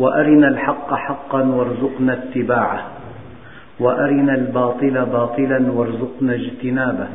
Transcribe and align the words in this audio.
وأرنا 0.00 0.48
الحق 0.48 0.94
حقا 0.94 1.42
وارزقنا 1.42 2.12
اتباعه. 2.12 2.90
وأرنا 3.80 4.34
الباطل 4.34 5.06
باطلا 5.12 5.72
وارزقنا 5.72 6.34
اجتنابه. 6.34 7.08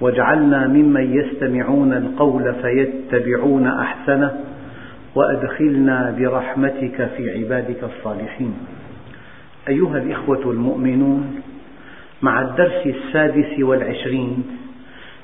واجعلنا 0.00 0.66
ممن 0.66 1.14
يستمعون 1.14 1.92
القول 1.92 2.54
فيتبعون 2.62 3.66
أحسنه. 3.66 4.30
وأدخلنا 5.14 6.14
برحمتك 6.18 7.10
في 7.16 7.38
عبادك 7.38 7.84
الصالحين. 7.84 8.54
أيها 9.68 9.98
الإخوة 9.98 10.50
المؤمنون 10.50 11.40
مع 12.22 12.42
الدرس 12.42 12.86
السادس 12.86 13.60
والعشرين 13.60 14.44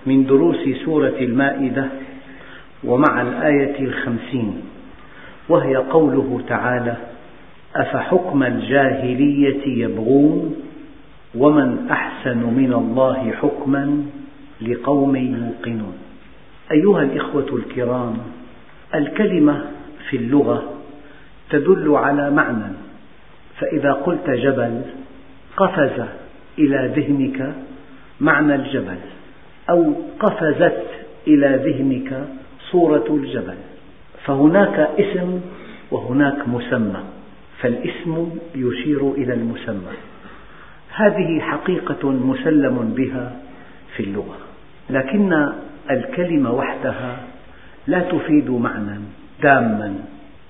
من 0.06 0.26
دروس 0.26 0.68
سورة 0.84 1.14
المائدة 1.20 1.86
ومع 2.84 3.22
الآية 3.22 3.84
الخمسين 3.84 4.62
وهي 5.48 5.76
قوله 5.76 6.40
تعالى 6.48 6.96
أفحكم 7.76 8.42
الجاهلية 8.42 9.84
يبغون 9.84 10.56
ومن 11.34 11.88
أحسن 11.90 12.38
من 12.38 12.72
الله 12.72 13.32
حكما 13.32 14.02
لقوم 14.60 15.16
يوقنون. 15.16 15.98
أيها 16.72 17.02
الإخوة 17.02 17.46
الكرام 17.52 18.18
الكلمة 18.94 19.64
في 20.10 20.16
اللغة 20.16 20.72
تدل 21.50 21.96
على 21.96 22.30
معنى 22.30 22.72
فإذا 23.58 23.92
قلت 23.92 24.30
جبل 24.30 24.82
قفز 25.56 26.04
إلى 26.58 26.92
ذهنك 26.96 27.54
معنى 28.20 28.54
الجبل 28.54 28.98
أو 29.70 29.92
قفزت 30.20 30.84
إلى 31.26 31.60
ذهنك 31.64 32.28
صورة 32.70 33.06
الجبل. 33.10 33.56
فهناك 34.26 34.90
اسم 34.98 35.40
وهناك 35.90 36.48
مسمى 36.48 37.00
فالاسم 37.60 38.30
يشير 38.54 39.12
إلى 39.12 39.34
المسمى. 39.34 39.92
هذه 40.96 41.40
حقيقة 41.40 42.10
مسلم 42.10 42.94
بها 42.96 43.36
في 43.96 44.02
اللغة 44.02 44.36
لكن 44.90 45.32
الكلمة 45.90 46.52
وحدها 46.52 47.16
لا 47.86 48.00
تفيد 48.00 48.50
معنى 48.50 49.00
تاما 49.42 49.94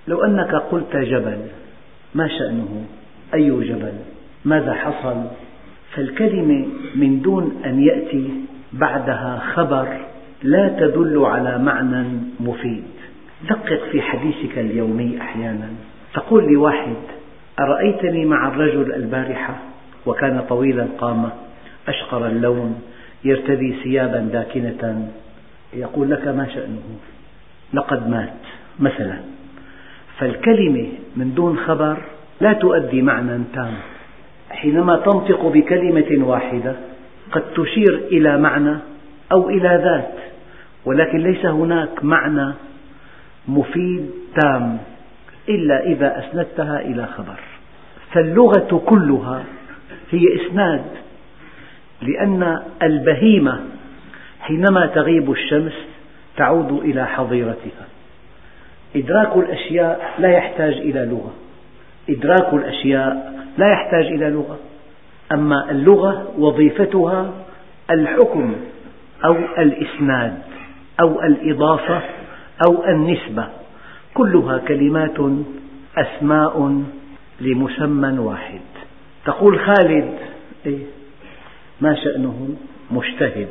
لو 0.08 0.24
أنك 0.24 0.54
قلت 0.54 0.97
جبل 0.97 1.38
ما 2.14 2.28
شأنه؟ 2.28 2.84
أي 3.34 3.50
جبل؟ 3.50 3.92
ماذا 4.44 4.72
حصل؟ 4.72 5.24
فالكلمة 5.94 6.66
من 6.94 7.20
دون 7.22 7.62
أن 7.64 7.82
يأتي 7.82 8.30
بعدها 8.72 9.42
خبر 9.54 9.88
لا 10.42 10.69
تدل 10.69 11.24
على 11.24 11.58
معنى 11.58 12.04
مفيد. 12.41 12.95
دقق 13.42 13.84
في 13.92 14.02
حديثك 14.02 14.58
اليومي 14.58 15.20
أحيانا. 15.20 15.68
تقول 16.14 16.52
لواحد 16.52 16.96
أرأيتني 17.60 18.24
مع 18.24 18.48
الرجل 18.48 18.94
البارحة 18.94 19.56
وكان 20.06 20.44
طويل 20.48 20.80
القامة 20.80 21.32
أشقر 21.88 22.26
اللون 22.26 22.80
يرتدي 23.24 23.74
ثيابا 23.82 24.18
داكنة. 24.18 25.08
يقول 25.72 26.10
لك 26.10 26.28
ما 26.28 26.48
شأنه؟ 26.54 26.98
لقد 27.72 28.08
مات 28.08 28.32
مثلا. 28.78 29.19
فالكلمة 30.19 30.88
من 31.16 31.34
دون 31.34 31.56
خبر 31.56 31.96
لا 32.41 32.52
تؤدي 32.52 33.02
معنى 33.02 33.44
تام. 33.54 33.75
حينما 34.50 34.96
تنطق 34.96 35.46
بكلمة 35.46 36.26
واحدة 36.28 36.76
قد 37.32 37.42
تشير 37.56 38.00
إلى 38.12 38.38
معنى 38.38 38.76
أو 39.32 39.48
إلى 39.48 39.69
ذات 39.84 40.14
ولكن 40.84 41.19
ليس 41.19 41.46
هناك 41.46 42.04
معنى 42.04 42.54
مفيد 43.48 44.10
تام. 44.40 44.78
إلا 45.48 45.84
إذا 45.84 46.18
أسندتها 46.18 46.80
إلى 46.80 47.06
خبر. 47.06 47.40
فاللغة 48.12 48.82
كلها 48.86 49.44
هي 50.10 50.20
إسناد 50.36 50.84
لأن 52.02 52.62
البهيمة 52.82 53.60
حينما 54.40 54.86
تغيب 54.86 55.30
الشمس 55.30 55.72
تعود 56.36 56.72
إلى 56.72 57.06
حظيرتها. 57.06 57.86
إدراك 58.96 59.36
الأشياء 59.36 60.14
لا 60.18 60.28
يحتاج 60.28 60.72
إلى 60.72 61.04
لغة. 61.04 61.34
إدراك 62.10 62.54
الأشياء 62.54 63.42
لا 63.58 63.66
يحتاج 63.72 64.06
إلى 64.06 64.30
لغة. 64.30 64.58
أما 65.32 65.70
اللغة 65.70 66.34
وظيفتها 66.38 67.32
الحكم 67.90 68.56
أو 69.24 69.36
الإسناد 69.58 70.38
أو 71.00 71.22
الإضافة 71.22 72.02
أو 72.67 72.84
النسبة. 72.84 73.49
كلها 74.15 74.59
كلمات 74.59 75.17
أسماء 75.97 76.83
لمسمى 77.41 78.19
واحد. 78.19 78.61
تقول 79.25 79.61
خالد 79.61 80.15
إيه؟ 80.67 80.78
ما 81.81 81.94
شأنه؟ 81.94 82.49
مجتهد. 82.91 83.49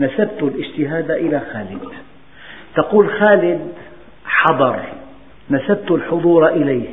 نسبت 0.00 0.42
الاجتهاد 0.42 1.10
إلى 1.10 1.40
خالد. 1.52 1.88
تقول 2.74 3.10
خالد 3.10 3.72
حضر. 4.24 4.80
نسبت 5.50 5.90
الحضور 5.90 6.48
إليه. 6.48 6.88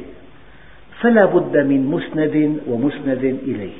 فلا 1.01 1.25
بد 1.25 1.57
من 1.57 1.85
مسند 1.85 2.59
ومسند 2.67 3.23
إليه. 3.23 3.77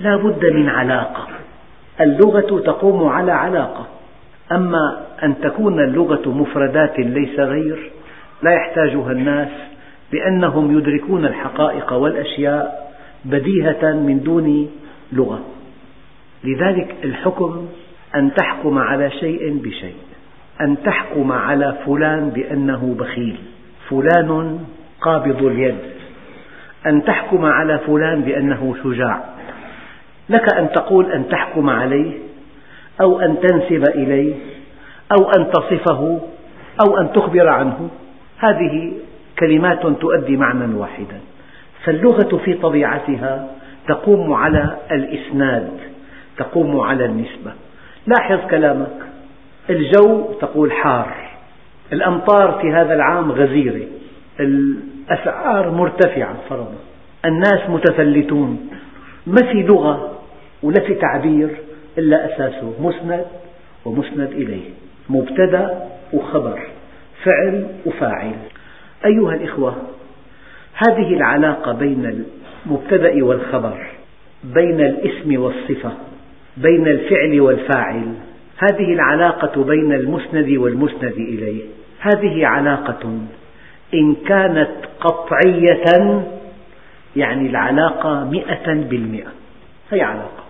لا 0.00 0.16
بد 0.16 0.44
من 0.44 0.68
علاقة. 0.68 1.26
اللغة 2.00 2.60
تقوم 2.60 3.08
على 3.08 3.32
علاقة. 3.32 3.86
أما 4.52 5.06
أن 5.22 5.40
تكون 5.40 5.80
اللغة 5.80 6.28
مفردات 6.28 6.98
ليس 6.98 7.40
غير 7.40 7.90
لا 8.42 8.52
يحتاجها 8.52 9.12
الناس 9.12 9.48
لأنهم 10.12 10.78
يدركون 10.78 11.26
الحقائق 11.26 11.92
والأشياء 11.92 12.92
بديهة 13.24 13.92
من 13.92 14.20
دون 14.20 14.70
لغة. 15.12 15.40
لذلك 16.44 16.96
الحكم 17.04 17.68
أن 18.14 18.34
تحكم 18.34 18.78
على 18.78 19.10
شيء 19.10 19.60
بشيء 19.64 19.94
أن 20.60 20.76
تحكم 20.84 21.32
على 21.32 21.76
فلان 21.86 22.30
بأنه 22.30 22.96
بخيل 22.98 23.36
فلان 23.88 24.58
قابض 25.00 25.44
اليد 25.44 25.78
أن 26.86 27.04
تحكم 27.04 27.44
على 27.44 27.78
فلان 27.78 28.20
بأنه 28.20 28.74
شجاع. 28.84 29.24
لك 30.28 30.54
أن 30.54 30.68
تقول 30.72 31.12
أن 31.12 31.28
تحكم 31.28 31.70
عليه 31.70 32.12
أو 33.00 33.20
أن 33.20 33.40
تنسب 33.40 33.84
إليه 33.88 34.34
أو 35.18 35.30
أن 35.30 35.50
تصفه 35.50 36.20
أو 36.86 36.96
أن 36.96 37.12
تخبر 37.12 37.48
عنه. 37.48 37.90
هذه 38.38 38.92
كلمات 39.38 39.86
تؤدي 39.86 40.36
معنى 40.36 40.74
واحدا. 40.74 41.20
فاللغة 41.84 42.36
في 42.44 42.54
طبيعتها 42.54 43.48
تقوم 43.88 44.32
على 44.32 44.76
الإسناد 44.90 45.70
تقوم 46.36 46.80
على 46.80 47.04
النسبة. 47.04 47.52
لاحظ 48.06 48.38
كلامك. 48.50 48.98
الجو 49.70 50.32
تقول 50.40 50.72
حار. 50.72 51.14
الأمطار 51.92 52.58
في 52.62 52.72
هذا 52.72 52.94
العام 52.94 53.32
غزيرة. 53.32 53.86
الأسعار 54.40 55.70
مرتفعة 55.70 56.36
فرضا. 56.48 56.78
الناس 57.24 57.70
متفلتون. 57.70 58.70
ما 59.26 59.52
في 59.52 59.62
لغة 59.62 60.18
ولا 60.62 60.80
في 60.80 60.94
تعبير 60.94 61.48
إلا 61.98 62.26
أساسه 62.26 62.72
مسند 62.80 63.24
ومسند 63.84 64.30
إليه. 64.32 64.81
مبتدأ 65.08 65.88
وخبر 66.12 66.60
فعل 67.24 67.66
وفاعل. 67.86 68.34
أيها 69.04 69.34
الإخوة 69.34 69.76
هذه 70.74 71.14
العلاقة 71.14 71.72
بين 71.72 72.24
المبتدأ 72.66 73.24
والخبر 73.24 73.86
بين 74.44 74.80
الاسم 74.80 75.42
والصفة 75.42 75.92
بين 76.56 76.86
الفعل 76.86 77.40
والفاعل 77.40 78.14
هذه 78.58 78.92
العلاقة 78.92 79.64
بين 79.64 79.92
المسند 79.92 80.50
والمسند 80.50 81.14
إليه. 81.16 81.62
هذه 82.00 82.46
علاقة 82.46 83.18
إن 83.94 84.14
كانت 84.14 84.70
قطعية 85.00 85.84
يعني 87.16 87.46
العلاقة 87.50 88.24
مئة 88.24 88.74
بالمئة. 88.74 89.32
هي 89.90 90.00
علاقة 90.00 90.44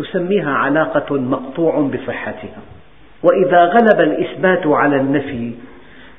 نسميها 0.00 0.50
علاقة 0.50 1.16
مقطوع 1.16 1.80
بصحتها. 1.80 2.62
وإذا 3.22 3.64
غلب 3.64 4.00
الإثبات 4.00 4.66
على 4.66 4.96
النفي 4.96 5.52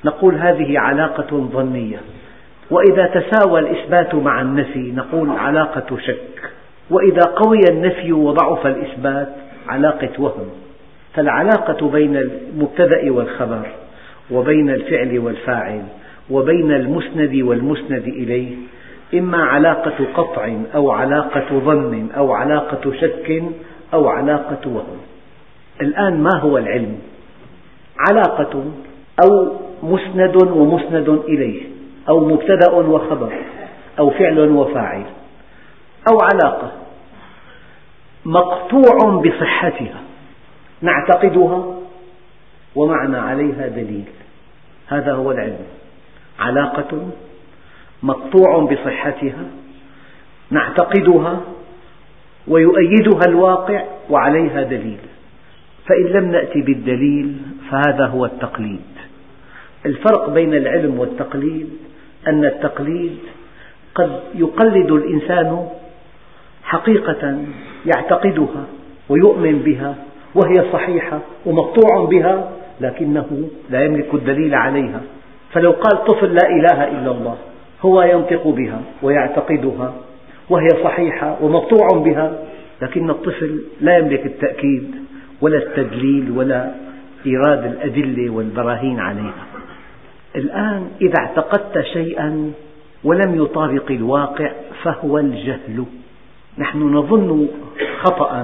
نقول 0.04 0.34
هذه 0.34 0.78
علاقة 0.78 1.48
ظنية. 1.52 1.98
وإذا 2.70 3.06
تساوى 3.06 3.60
الإثبات 3.60 4.14
مع 4.14 4.40
النفي 4.40 4.92
نقول 4.92 5.30
علاقة 5.30 5.98
شك. 5.98 6.52
وإذا 6.90 7.22
قوي 7.36 7.60
النفي 7.70 8.12
وضعف 8.12 8.66
الإثبات 8.66 9.28
علاقة 9.68 10.10
وهم. 10.18 10.48
فالعلاقة 11.14 11.88
بين 11.88 12.16
المبتدأ 12.16 13.12
والخبر 13.12 13.66
وبين 14.30 14.70
الفعل 14.70 15.18
والفاعل 15.18 15.82
وبين 16.30 16.72
المسند 16.72 17.34
والمسند 17.42 18.02
إليه 18.06 18.56
إما 19.14 19.44
علاقة 19.44 20.06
قطع 20.14 20.52
أو 20.74 20.90
علاقة 20.90 21.58
ظن 21.58 22.08
أو 22.16 22.32
علاقة 22.32 22.92
شك 23.00 23.42
أو 23.94 24.08
علاقة 24.08 24.68
وهم. 24.68 24.98
الآن 25.80 26.22
ما 26.22 26.38
هو 26.40 26.58
العلم؟ 26.58 26.98
علاقة 28.10 28.64
أو 29.24 29.52
مسند 29.82 30.36
ومسند 30.36 31.08
إليه 31.08 31.62
أو 32.08 32.20
مبتدأ 32.28 32.72
وخبر 32.72 33.32
أو 33.98 34.10
فعل 34.10 34.38
وفاعل 34.38 35.04
أو 36.10 36.18
علاقة. 36.32 36.72
مقطوع 38.24 39.22
بصحتها 39.24 40.00
نعتقدها 40.82 41.64
ومعنا 42.74 43.20
عليها 43.20 43.68
دليل. 43.68 44.04
هذا 44.86 45.12
هو 45.12 45.32
العلم. 45.32 45.66
علاقة 46.40 47.08
مقطوع 48.02 48.58
بصحتها 48.72 49.44
نعتقدها 50.50 51.40
ويؤيدها 52.48 53.20
الواقع 53.28 53.84
وعليها 54.10 54.62
دليل. 54.62 54.98
فإن 55.86 56.04
لم 56.04 56.30
نأتي 56.30 56.60
بالدليل 56.60 57.36
فهذا 57.70 58.06
هو 58.06 58.24
التقليد. 58.24 58.80
الفرق 59.86 60.30
بين 60.30 60.54
العلم 60.54 60.98
والتقليد 60.98 61.68
أن 62.28 62.44
التقليد 62.44 63.18
قد 63.94 64.20
يقلد 64.34 64.90
الإنسان 64.90 65.68
حقيقة 66.64 67.38
يعتقدها 67.86 68.64
ويؤمن 69.08 69.58
بها 69.58 69.94
وهي 70.34 70.72
صحيحة 70.72 71.20
ومقطوع 71.46 72.04
بها 72.04 72.50
لكنه 72.80 73.48
لا 73.70 73.84
يملك 73.84 74.14
الدليل 74.14 74.54
عليها. 74.54 75.00
فلو 75.52 75.70
قال 75.70 76.04
طفل 76.04 76.34
لا 76.34 76.48
إله 76.48 76.88
إلا 76.88 77.10
الله 77.10 77.36
هو 77.82 78.02
ينطق 78.02 78.48
بها 78.48 78.80
ويعتقدها 79.02 79.94
وهي 80.50 80.68
صحيحة 80.84 81.36
ومقطوع 81.42 81.88
بها 82.04 82.38
لكن 82.82 83.10
الطفل 83.10 83.60
لا 83.80 83.98
يملك 83.98 84.26
التأكيد. 84.26 84.94
ولا 85.40 85.58
التدليل 85.58 86.30
ولا 86.30 86.74
إيراد 87.26 87.64
الأدلة 87.64 88.30
والبراهين 88.30 89.00
عليها. 89.00 89.46
الآن 90.36 90.88
إذا 91.00 91.14
اعتقدت 91.18 91.84
شيئا 91.92 92.52
ولم 93.04 93.42
يطابق 93.42 93.90
الواقع 93.90 94.52
فهو 94.82 95.18
الجهل. 95.18 95.84
نحن 96.58 96.82
نظن 96.82 97.48
خطأ 98.02 98.40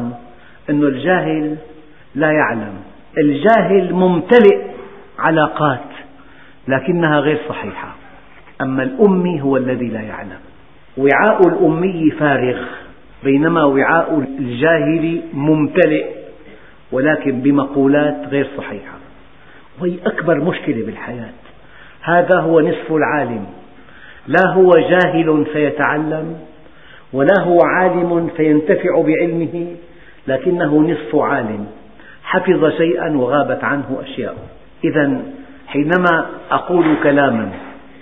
أن 0.71 0.85
الجاهل 0.85 1.57
لا 2.15 2.33
يعلم. 2.33 2.75
الجاهل 3.19 3.93
ممتلئ 3.93 4.63
علاقات 5.19 5.89
لكنها 6.69 7.21
غير 7.21 7.39
صحيحة. 7.49 7.95
أما 8.61 8.83
الأمي 8.83 9.43
هو 9.43 9.57
الذي 9.57 9.89
لا 9.89 10.01
يعلم. 10.01 10.41
وعاء 10.97 11.49
الأمي 11.49 12.11
فارغ 12.11 12.63
بينما 13.25 13.65
وعاء 13.65 14.25
الجاهل 14.39 15.21
ممتلئ. 15.35 16.20
ولكن 16.93 17.41
بمقولات 17.41 18.17
غير 18.29 18.49
صحيحة. 18.57 18.99
وهي 19.81 19.95
أكبر 20.07 20.39
مشكلة 20.39 20.87
بالحياة. 20.87 21.33
هذا 22.03 22.41
هو 22.41 22.61
نصف 22.61 22.93
العالم. 22.93 23.47
لا 24.27 24.53
هو 24.53 24.71
جاهل 24.71 25.47
فيتعلم 25.53 26.39
ولا 27.13 27.41
هو 27.41 27.59
عالم 27.63 28.31
فينتفع 28.37 29.03
بعلمه 29.03 29.67
لكنه 30.27 30.81
نصف 30.81 31.17
عالم. 31.17 31.67
حفظ 32.25 32.71
شيئا 32.77 33.17
وغابت 33.17 33.65
عنه 33.65 33.99
أشياء. 34.03 34.37
إذا 34.85 35.23
حينما 35.67 36.27
أقول 36.51 36.97
كلاما 37.03 37.51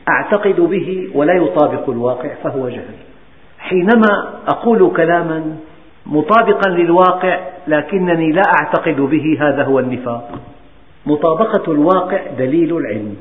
أعتقد 0.08 0.60
به 0.60 1.10
ولا 1.14 1.34
يطابق 1.34 1.90
الواقع 1.90 2.28
فهو 2.42 2.68
جهل. 2.68 2.94
حينما 3.58 4.28
أقول 4.48 4.92
كلاما 4.96 5.56
مطابقا 6.08 6.70
للواقع 6.70 7.40
لكنني 7.68 8.32
لا 8.32 8.42
أعتقد 8.60 9.00
به 9.00 9.38
هذا 9.40 9.62
هو 9.62 9.78
النفاق. 9.78 10.30
مطابقة 11.06 11.72
الواقع 11.72 12.20
دليل 12.38 12.76
العلم 12.76 13.16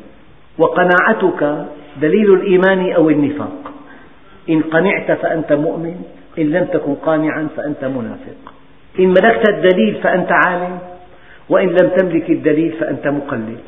وقناعتك 0.58 1.66
دليل 2.02 2.34
الإيمان 2.34 2.92
أو 2.92 3.10
النفاق. 3.10 3.72
إن 4.50 4.62
قنعت 4.62 5.12
فأنت 5.12 5.54
مؤمن 5.54 5.96
إن 6.40 6.44
لم 6.44 6.66
تكن 6.66 6.96
قانعا 6.96 7.48
فأنت 7.58 7.86
منافق. 7.86 8.54
إن 9.00 9.08
ملكت 9.08 9.50
الدليل 9.50 9.96
فأنت 10.04 10.32
عالم 10.32 10.80
وإن 11.50 11.68
لم 11.68 11.90
تملك 11.98 12.30
الدليل 12.30 12.72
فأنت 12.72 13.08
مقلد. 13.08 13.60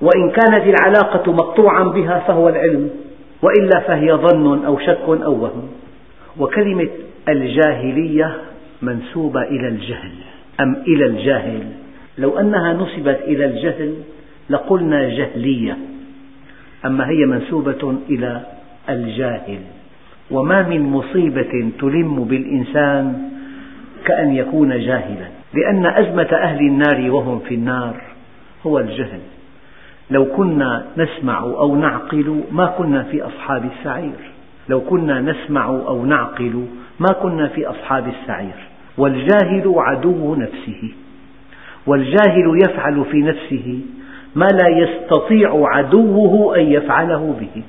وإن 0.00 0.30
كانت 0.30 0.66
العلاقة 0.66 1.32
مقطوعا 1.32 1.84
بها 1.84 2.18
فهو 2.18 2.48
العلم 2.48 2.90
وإلا 3.42 3.80
فهي 3.80 4.12
ظن 4.12 4.64
أو 4.64 4.78
شك 4.78 5.06
أو 5.08 5.42
وهم. 5.42 5.68
وكلمة 6.38 6.88
الجاهلية 7.28 8.36
منسوبة 8.82 9.42
إلى 9.42 9.68
الجهل. 9.68 10.12
أم 10.60 10.76
إلى 10.88 11.06
الجاهل؟ 11.06 11.62
لو 12.18 12.38
أنها 12.38 12.72
نسبت 12.72 13.20
إلى 13.24 13.44
الجهل 13.44 13.94
لقلنا 14.50 15.08
جهلية. 15.08 15.78
أما 16.84 17.08
هي 17.08 17.26
منسوبة 17.26 17.98
إلى 18.10 18.40
الجاهل. 18.88 19.58
وما 20.30 20.62
من 20.62 20.80
مصيبة 20.80 21.70
تلم 21.80 22.24
بالإنسان 22.24 23.30
كأن 24.04 24.34
يكون 24.34 24.68
جاهلا. 24.68 25.26
لأن 25.54 25.86
أزمة 25.86 26.28
أهل 26.32 26.58
النار 26.58 27.10
وهم 27.10 27.38
في 27.38 27.54
النار 27.54 28.02
هو 28.66 28.78
الجهل. 28.78 29.20
لو 30.10 30.24
كنا 30.24 30.86
نسمع 30.96 31.38
أو 31.38 31.76
نعقل 31.76 32.40
ما 32.52 32.66
كنا 32.66 33.02
في 33.02 33.22
أصحاب 33.22 33.70
السعير. 33.78 34.33
لو 34.68 34.80
كنا 34.80 35.20
نسمع 35.20 35.66
أو 35.66 36.06
نعقل 36.06 36.66
ما 37.00 37.12
كنا 37.22 37.48
في 37.48 37.66
أصحاب 37.66 38.08
السعير. 38.08 38.54
والجاهل 38.98 39.74
عدو 39.76 40.34
نفسه. 40.34 40.92
والجاهل 41.86 42.60
يفعل 42.64 43.04
في 43.04 43.22
نفسه 43.22 43.80
ما 44.34 44.46
لا 44.62 44.68
يستطيع 44.68 45.68
عدوه 45.68 46.56
أن 46.56 46.72
يفعله 46.72 47.36
به. 47.40 47.62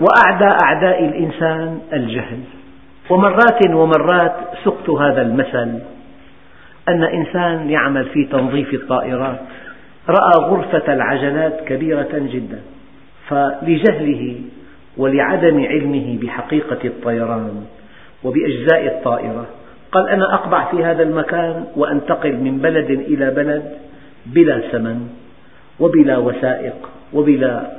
وأعدى 0.00 0.56
أعداء 0.64 1.04
الإنسان 1.04 1.80
الجهل. 1.92 2.40
ومرات 3.10 3.66
ومرات 3.70 4.34
سقت 4.64 4.90
هذا 4.90 5.22
المثل. 5.22 5.78
أن 6.88 7.02
إنسان 7.04 7.70
يعمل 7.70 8.04
في 8.04 8.24
تنظيف 8.24 8.74
الطائرات. 8.74 9.40
رأى 10.08 10.50
غرفة 10.50 10.92
العجلات 10.94 11.60
كبيرة 11.60 12.08
جدا. 12.12 12.60
فلجهله 13.28 14.40
ولعدم 14.96 15.64
علمه 15.64 16.18
بحقيقة 16.22 16.78
الطيران 16.84 17.64
وبأجزاء 18.24 18.86
الطائرة. 18.86 19.46
قال 19.92 20.08
أنا 20.08 20.34
أقبع 20.34 20.70
في 20.70 20.84
هذا 20.84 21.02
المكان 21.02 21.64
وأنتقل 21.76 22.36
من 22.36 22.58
بلد 22.58 22.90
إلى 22.90 23.30
بلد 23.30 23.62
بلا 24.26 24.60
ثمن 24.60 25.08
وبلا 25.80 26.18
وثائق 26.18 26.88
وبلا 27.12 27.72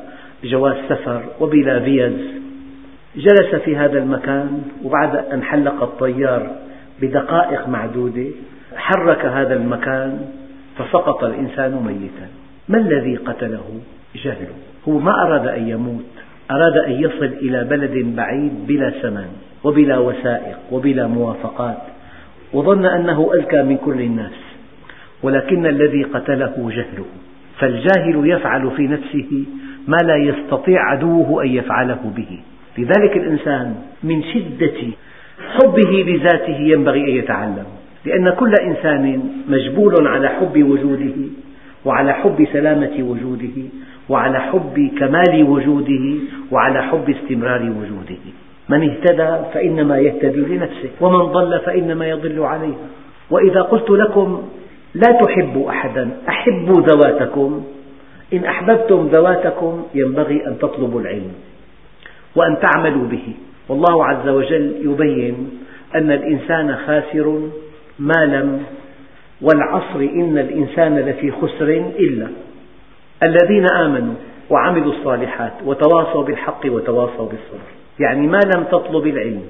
جواز 0.43 0.75
سفر 0.89 1.23
وبلا 1.39 1.79
فيز. 1.79 2.13
جلس 3.15 3.55
في 3.55 3.77
هذا 3.77 3.97
المكان 3.97 4.61
وبعد 4.83 5.15
أن 5.15 5.43
حلق 5.43 5.83
الطيار 5.83 6.55
بدقائق 7.01 7.67
معدودة 7.67 8.27
حرك 8.75 9.25
هذا 9.25 9.53
المكان 9.53 10.19
فسقط 10.77 11.23
الإنسان 11.23 11.83
ميتا. 11.85 12.27
ما 12.69 12.77
الذي 12.77 13.15
قتله؟ 13.15 13.81
جهله. 14.15 14.55
هو 14.87 14.99
ما 14.99 15.11
أراد 15.11 15.47
أن 15.47 15.67
يموت. 15.67 16.16
أراد 16.51 16.77
أن 16.77 16.91
يصل 16.91 17.25
إلى 17.41 17.63
بلد 17.63 18.15
بعيد 18.15 18.51
بلا 18.67 18.89
ثمن 18.89 19.27
وبلا 19.63 19.97
وثائق 19.97 20.57
وبلا 20.71 21.07
موافقات 21.07 21.77
وظن 22.53 22.85
أنه 22.85 23.29
أذكى 23.33 23.63
من 23.63 23.77
كل 23.77 24.01
الناس 24.01 24.31
ولكن 25.23 25.65
الذي 25.65 26.03
قتله 26.03 26.69
جهله. 26.69 27.05
فالجاهل 27.59 28.21
يفعل 28.29 28.71
في 28.71 28.87
نفسه 28.87 29.43
ما 29.87 29.97
لا 29.97 30.15
يستطيع 30.15 30.81
عدوه 30.81 31.43
أن 31.43 31.47
يفعله 31.47 32.13
به. 32.17 32.39
لذلك 32.77 33.17
الإنسان 33.17 33.75
من 34.03 34.23
شدة 34.23 34.77
حبه 35.55 36.03
لذاته 36.07 36.59
ينبغي 36.59 37.01
أن 37.01 37.15
يتعلم 37.17 37.65
لأن 38.05 38.29
كل 38.29 38.53
إنسان 38.61 39.23
مجبول 39.49 40.07
على 40.07 40.27
حب 40.27 40.63
وجوده 40.63 41.15
وعلى 41.85 42.13
حب 42.13 42.47
سلامة 42.53 42.95
وجوده 42.99 43.63
وعلى 44.09 44.39
حب 44.39 44.91
كمال 44.99 45.43
وجوده 45.49 46.05
وعلى 46.51 46.83
حب 46.83 47.09
استمرار 47.09 47.61
وجوده. 47.61 48.23
من 48.69 48.89
اهتدى 48.89 49.37
فإنما 49.53 49.97
يهتدي 49.97 50.41
لنفسه 50.41 50.89
ومن 51.01 51.25
ضل 51.25 51.59
فإنما 51.59 52.07
يضل 52.07 52.43
عليها. 52.43 52.87
وإذا 53.29 53.61
قلت 53.61 53.89
لكم 53.89 54.43
لا 54.95 55.11
تحبوا 55.21 55.69
أحدا 55.69 56.09
أحبوا 56.29 56.81
ذواتكم. 56.81 57.63
إن 58.33 58.45
أحببتم 58.45 59.07
ذواتكم 59.07 59.83
ينبغي 59.95 60.47
أن 60.47 60.57
تطلبوا 60.59 61.01
العلم 61.01 61.31
وأن 62.35 62.57
تعملوا 62.59 63.07
به. 63.07 63.33
والله 63.69 64.05
عز 64.05 64.27
وجل 64.27 64.73
يبين 64.81 65.49
أن 65.95 66.11
الإنسان 66.11 66.75
خاسر 66.75 67.49
ما 67.99 68.25
لم 68.25 68.63
والعصر 69.41 69.99
إن 69.99 70.37
الإنسان 70.37 70.99
لفي 70.99 71.31
خسر 71.31 71.69
إلا. 71.99 72.27
الذين 73.23 73.65
آمنوا 73.71 74.13
وعملوا 74.49 74.93
الصالحات 74.93 75.53
وتواصوا 75.65 76.23
بالحق 76.23 76.65
وتواصوا 76.65 77.25
بالصبر. 77.25 77.69
يعني 77.99 78.27
ما 78.27 78.39
لم 78.55 78.63
تطلب 78.63 79.07
العلم 79.07 79.43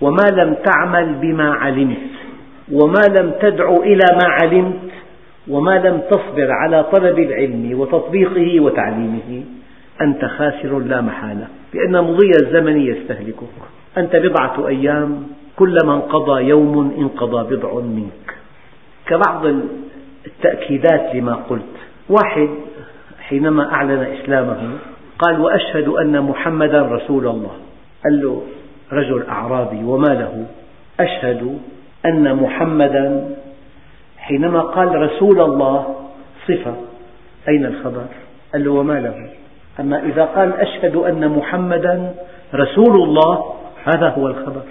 وما 0.00 0.26
لم 0.32 0.54
تعمل 0.54 1.14
بما 1.14 1.52
علمت 1.54 2.10
وما 2.72 3.02
لم 3.08 3.32
تدع 3.40 3.76
إلى 3.76 4.04
ما 4.22 4.28
علمت 4.28 4.90
وما 5.48 5.78
لم 5.78 6.00
تصبر 6.10 6.50
على 6.50 6.84
طلب 6.84 7.18
العلم 7.18 7.80
وتطبيقه 7.80 8.60
وتعليمه 8.60 9.42
أنت 10.00 10.24
خاسر 10.24 10.78
لا 10.78 11.00
محالة 11.00 11.46
لأن 11.74 12.04
مضي 12.04 12.30
الزمن 12.42 12.80
يستهلكك. 12.80 13.52
أنت 13.98 14.16
بضعة 14.16 14.68
أيام 14.68 15.26
كلما 15.56 15.94
انقضى 15.94 16.44
يوم 16.44 16.94
انقضى 16.98 17.56
بضع 17.56 17.74
منك. 17.74 18.34
كبعض 19.06 19.46
التأكيدات 20.26 21.14
لما 21.14 21.34
قلت 21.34 21.76
واحد 22.08 22.48
حينما 23.30 23.72
أعلن 23.72 24.06
إسلامه 24.20 24.78
قال 25.18 25.40
وأشهد 25.40 25.88
أن 25.88 26.20
محمدا 26.20 26.82
رسول 26.82 27.26
الله. 27.26 27.56
قال 28.04 28.22
له 28.22 28.42
رجل 28.92 29.24
أعرابي 29.28 29.84
وما 29.84 30.08
له؟ 30.08 30.46
أشهد 31.00 31.58
أن 32.06 32.36
محمدا. 32.36 33.36
حينما 34.18 34.60
قال 34.60 34.94
رسول 34.94 35.40
الله. 35.40 35.96
صفة. 36.48 36.74
أين 37.48 37.66
الخبر؟ 37.66 38.04
قال 38.52 38.64
له 38.64 38.70
وما 38.70 39.00
له. 39.00 39.28
أما 39.80 40.02
إذا 40.02 40.24
قال 40.24 40.52
أشهد 40.52 40.96
أن 40.96 41.28
محمدا 41.28 42.14
رسول 42.54 43.02
الله. 43.02 43.54
هذا 43.84 44.08
هو 44.08 44.28
الخبر. 44.28 44.62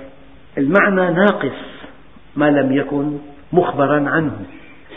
المعنى 0.57 1.13
ناقص 1.13 1.59
ما 2.35 2.49
لم 2.49 2.77
يكن 2.77 3.17
مخبرا 3.53 4.09
عنه 4.09 4.31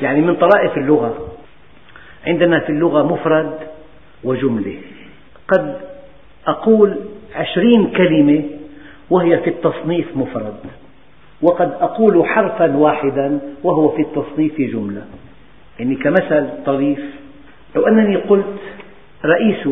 يعني 0.03 0.21
من 0.21 0.35
طرائف 0.37 0.79
اللغة. 0.79 1.32
عندنا 2.27 2.61
في 2.61 2.73
اللغة 2.73 3.03
مفرد 3.03 3.59
وجملة. 4.25 4.77
قد 5.49 5.77
أقول 6.47 6.97
عشرين 7.35 7.87
كلمة 7.87 8.43
وهي 9.11 9.39
في 9.39 9.51
التصنيف 9.51 10.17
مفرد 10.17 10.57
وقد 11.43 11.73
أقول 11.81 12.27
حرفا 12.27 12.77
واحدا 12.77 13.41
وهو 13.63 13.89
في 13.89 14.03
التصنيف 14.03 14.61
جملة. 14.61 15.05
يعني 15.79 15.95
كمثل 15.95 16.49
طريف 16.67 16.99
لو 17.77 17.87
أنني 17.87 18.17
قلت 18.17 18.59
رئيس 19.25 19.69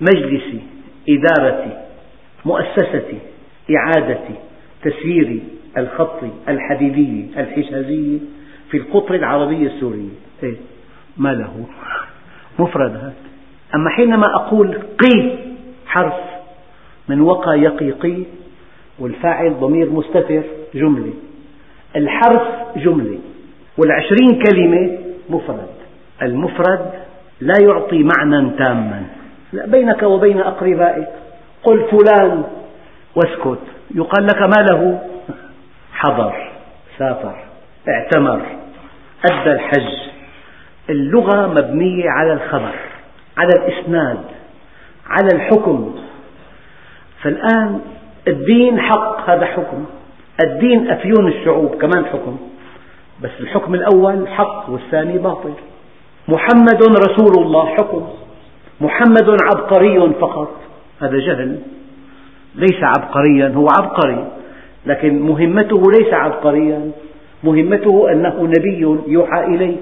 مجلس 0.00 0.62
إدارة 1.08 1.84
مؤسسة 2.44 3.18
إعادة 3.76 4.20
تسيير 4.82 5.40
الخط 5.78 6.20
الحديدي 6.48 7.26
الحجازي 7.36 8.18
في 8.70 8.76
القطر 8.76 9.14
العربي 9.14 9.66
السوري. 9.66 10.08
إيه؟ 10.42 10.54
ما 11.18 11.28
له 11.28 11.66
مفرد 12.58 12.90
هذا. 12.90 13.12
أما 13.74 13.90
حينما 13.90 14.26
أقول 14.34 14.74
قي 14.74 15.38
حرف 15.86 16.14
من 17.08 17.20
وقى 17.20 17.60
يقي 17.60 17.90
قي 17.90 18.22
والفاعل 18.98 19.54
ضمير 19.60 19.90
مستتر 19.90 20.42
جملة 20.74 21.12
الحرف 21.96 22.42
جملة 22.76 23.18
والعشرين 23.78 24.42
كلمة 24.42 24.98
مفرد. 25.30 25.68
المفرد 26.22 26.92
لا 27.40 27.54
يعطي 27.60 28.02
معنى 28.02 28.50
تاما. 28.58 29.06
بينك 29.52 30.02
وبين 30.02 30.40
أقربائك. 30.40 31.08
قل 31.62 31.84
فلان 31.90 32.44
واسكت. 33.16 33.62
يقال 33.94 34.26
لك 34.26 34.42
ما 34.42 34.66
له؟ 34.70 35.00
حضر 35.92 36.50
سافر 36.98 37.44
اعتمر 37.88 38.42
أدى 39.30 39.52
الحج. 39.52 40.07
اللغة 40.90 41.46
مبنية 41.46 42.10
على 42.10 42.32
الخبر 42.32 42.74
على 43.36 43.52
الإسناد 43.58 44.18
على 45.06 45.28
الحكم. 45.34 45.94
فالآن 47.22 47.80
الدين 48.28 48.80
حق 48.80 49.30
هذا 49.30 49.46
حكم. 49.46 49.84
الدين 50.44 50.90
أفيون 50.90 51.28
الشعوب 51.28 51.74
كمان 51.74 52.04
حكم. 52.06 52.36
بس 53.22 53.30
الحكم 53.40 53.74
الأول 53.74 54.28
حق 54.28 54.70
والثاني 54.70 55.18
باطل. 55.18 55.52
محمد 56.28 56.82
رسول 56.82 57.44
الله 57.44 57.66
حكم. 57.66 58.08
محمد 58.80 59.36
عبقري 59.42 60.12
فقط 60.20 60.54
هذا 61.02 61.18
جهل. 61.18 61.58
ليس 62.54 62.82
عبقريا 62.82 63.48
هو 63.48 63.66
عبقري 63.82 64.28
لكن 64.86 65.22
مهمته 65.22 65.82
ليس 65.98 66.14
عبقريا. 66.14 66.90
مهمته 67.44 68.12
أنه 68.12 68.42
نبي 68.42 68.80
يوحى 69.06 69.44
إليه. 69.44 69.76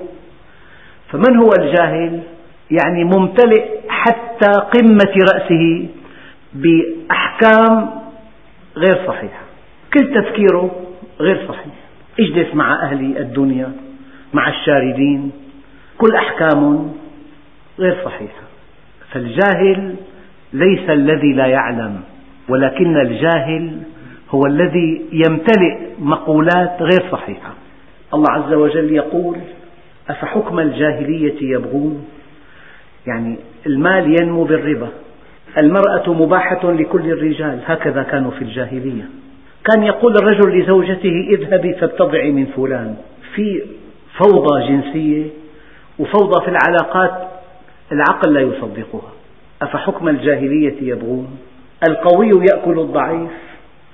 فمن 1.13 1.37
هو 1.37 1.51
الجاهل؟ 1.59 2.21
يعني 2.71 3.05
ممتلئ 3.05 3.65
حتى 3.89 4.51
قمة 4.61 5.15
رأسه 5.35 5.87
بأحكام 6.55 7.91
غير 8.77 9.07
صحيحة. 9.07 9.43
كل 9.95 10.15
تفكيره 10.15 10.71
غير 11.21 11.47
صحيح. 11.49 11.75
اجلس 12.21 12.55
مع 12.55 12.83
أهل 12.83 13.17
الدنيا 13.17 13.73
مع 14.35 14.49
الشاردين. 14.49 15.33
كل 15.99 16.15
أحكام 16.15 16.93
غير 17.79 17.97
صحيحة. 18.05 18.43
فالجاهل 19.13 19.95
ليس 20.53 20.91
الذي 20.91 21.33
لا 21.33 21.47
يعلم 21.47 22.01
ولكن 22.49 22.97
الجاهل 22.97 23.83
هو 24.31 24.47
الذي 24.47 25.03
يمتلئ 25.13 25.79
مقولات 25.99 26.77
غير 26.81 27.11
صحيحة. 27.13 27.55
الله 28.15 28.31
عز 28.31 28.53
وجل 28.53 28.93
يقول 28.93 29.37
أفحكم 30.09 30.61
الجاهلية 30.61 31.55
يبغون؟ 31.55 32.05
يعني 33.07 33.37
المال 33.67 34.17
ينمو 34.21 34.45
بالربا 34.45 34.89
المرأة 35.59 36.13
مباحة 36.13 36.73
لكل 36.73 37.13
الرجال 37.13 37.61
هكذا 37.67 38.03
كانوا 38.03 38.31
في 38.31 38.43
الجاهلية. 38.43 39.09
كان 39.65 39.83
يقول 39.83 40.15
الرجل 40.17 40.59
لزوجته 40.59 41.29
اذهبي 41.31 41.75
فابتضعي 41.75 42.33
من 42.33 42.47
فلان. 42.47 42.97
في 43.35 43.63
فوضى 44.19 44.69
جنسية 44.69 45.25
وفوضى 45.99 46.45
في 46.45 46.51
العلاقات 46.51 47.29
العقل 47.93 48.33
لا 48.33 48.41
يصدقها. 48.41 49.13
أفحكم 49.63 50.09
الجاهلية 50.09 50.75
يبغون؟ 50.81 51.39
القوي 51.89 52.29
يأكل 52.29 52.79
الضعيف 52.79 53.31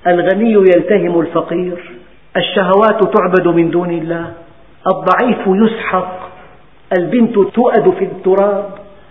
الغني 0.07 0.53
يلتهم 0.53 1.21
الفقير 1.21 1.93
الشهوات 2.37 3.17
تعبد 3.17 3.49
من 3.49 3.71
دون 3.71 3.91
الله. 3.91 4.33
الضعيف 4.87 5.47
يسحق. 5.47 6.33
البنت 6.99 7.35
تؤد 7.35 7.91
في 7.91 8.05
التراب 8.05 8.71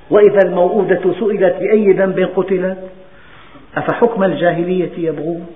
وإذا 0.10 0.40
الموءودة 0.46 1.02
سئلت 1.20 1.56
بأي 1.60 1.94
ذنب 1.94 2.30
قتلت 2.36 2.78
أفحكم 3.78 4.24
الجاهلية 4.24 4.92
يبغون؟ 4.98 5.48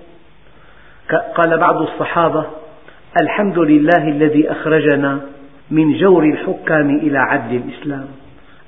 قال 1.34 1.58
بعض 1.58 1.82
الصحابة 1.82 2.44
الحمد 3.22 3.58
لله 3.58 4.08
الذي 4.08 4.50
أخرجنا 4.52 5.20
من 5.70 5.98
جور 5.98 6.24
الحكام 6.24 6.96
إلى 6.96 7.18
عدل 7.18 7.56
الإسلام. 7.56 8.06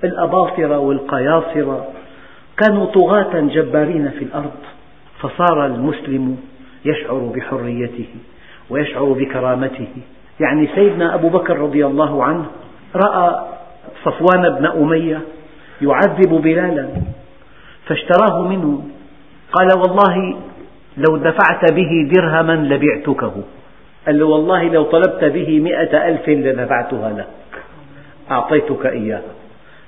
الأباطرة 0.05 0.79
والقياصرة 0.79 1.87
كانوا 2.57 2.87
طغاة 2.87 3.41
جبارين 3.41 4.11
في 4.11 4.25
الأرض 4.25 4.61
فصار 5.21 5.67
المسلم 5.67 6.37
يشعر 6.85 7.33
بحريته 7.35 8.09
ويشعر 8.71 9.05
بكرامته. 9.05 9.89
يعني 10.41 10.69
سيدنا 10.75 11.15
أبو 11.15 11.29
بكر 11.29 11.59
رضي 11.59 11.87
الله 11.87 12.25
عنه 12.25 12.47
رأى 12.97 13.45
صفوان 14.05 14.51
بن 14.51 14.67
أمية 14.67 15.21
يعذب 15.83 16.43
بلالا 16.43 16.89
فاشتراه 17.87 18.43
منه. 18.43 18.83
قال 19.53 19.69
والله 19.79 20.37
لو 20.97 21.17
دفعت 21.17 21.73
به 21.73 22.11
درهما 22.15 22.53
لبعتكه. 22.53 23.33
قال 24.07 24.19
له 24.19 24.27
والله 24.27 24.63
لو 24.63 24.83
طلبت 24.83 25.25
به 25.25 25.61
مئة 25.61 26.09
ألف 26.09 26.29
لدفعتها 26.29 27.11
لك. 27.11 27.63
أعطيتك 28.31 28.87
إياها. 28.87 29.33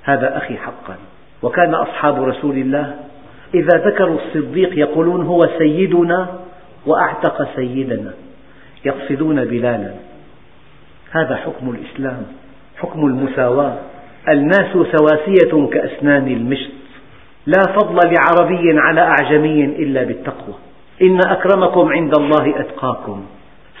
هذا 0.03 0.37
أخي 0.37 0.57
حقا. 0.57 0.95
وكان 1.41 1.73
أصحاب 1.73 2.23
رسول 2.23 2.55
الله 2.55 2.95
إذا 3.53 3.77
ذكروا 3.77 4.17
الصديق 4.17 4.79
يقولون 4.79 5.25
هو 5.25 5.49
سيدنا 5.57 6.27
وأعتق 6.85 7.55
سيدنا 7.55 8.13
يقصدون 8.85 9.45
بلالا. 9.45 10.10
هذا 11.11 11.35
حكم 11.35 11.69
الإسلام 11.69 12.25
حكم 12.77 13.05
المساواة. 13.05 13.77
الناس 14.29 14.71
سواسية 14.73 15.67
كأسنان 15.71 16.27
المشط. 16.27 16.71
لا 17.45 17.63
فضل 17.73 17.95
لعربي 17.95 18.79
على 18.79 19.01
أعجمي 19.01 19.65
إلا 19.65 20.03
بالتقوى. 20.03 20.55
إن 21.01 21.19
أكرمكم 21.27 21.91
عند 21.91 22.13
الله 22.19 22.59
أتقاكم. 22.59 23.25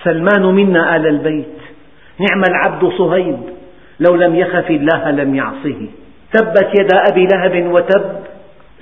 سلمان 0.03 0.45
منا 0.45 0.95
آل 0.95 1.07
البيت. 1.07 1.57
نعم 2.19 2.41
العبد 2.49 2.91
صهيب. 2.97 3.39
لو 3.99 4.15
لم 4.15 4.35
يخف 4.35 4.69
الله 4.69 5.11
لم 5.11 5.35
يعصه. 5.35 5.87
تبت 6.33 6.69
يدا 6.79 7.03
أبي 7.11 7.27
لهب 7.33 7.71
وتب. 7.73 8.15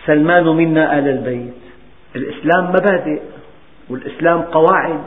سلمان 0.06 0.46
منا 0.46 1.00
آل 1.00 1.08
البيت. 1.08 1.54
الإسلام 2.16 2.70
مبادئ 2.70 3.22
والإسلام 3.90 4.42
قواعد 4.42 5.02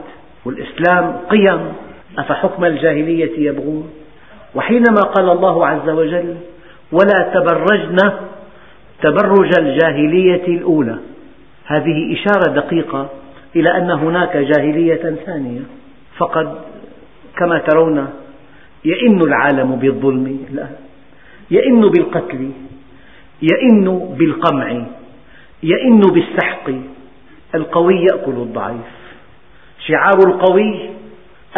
والإسلام 0.44 1.16
قيم. 1.30 1.72
أفحكم 2.19 2.64
الجاهلية 2.64 3.49
يبغون؟ 3.49 3.90
وحينما 4.54 5.00
قال 5.00 5.31
الله 5.31 5.66
عز 5.66 5.88
وجل 5.88 6.37
ولا 6.92 7.31
تبرجن 7.35 8.12
تبرج 9.02 9.50
الجاهلية 9.59 10.47
الأولى. 10.47 10.99
هذه 11.64 12.12
إشارة 12.12 12.54
دقيقة 12.54 13.11
إلى 13.57 13.76
أن 13.76 13.90
هناك 13.90 14.37
جاهلية 14.37 15.16
ثانية. 15.26 15.61
فقد 16.16 16.54
كما 17.37 17.59
ترون 17.59 18.09
يئن 18.85 19.23
العالم 19.23 19.76
بالظلم 19.76 20.47
لا. 20.52 20.66
يئن 21.50 21.81
بالقتل 21.81 22.50
يئن 23.42 24.14
بالقمع 24.19 24.85
يئن 25.62 26.00
بالسحق. 26.00 26.71
القوي 27.54 27.95
يأكل 27.95 28.33
الضعيف. 28.33 28.90
شعار 29.87 30.19
القوي 30.26 30.90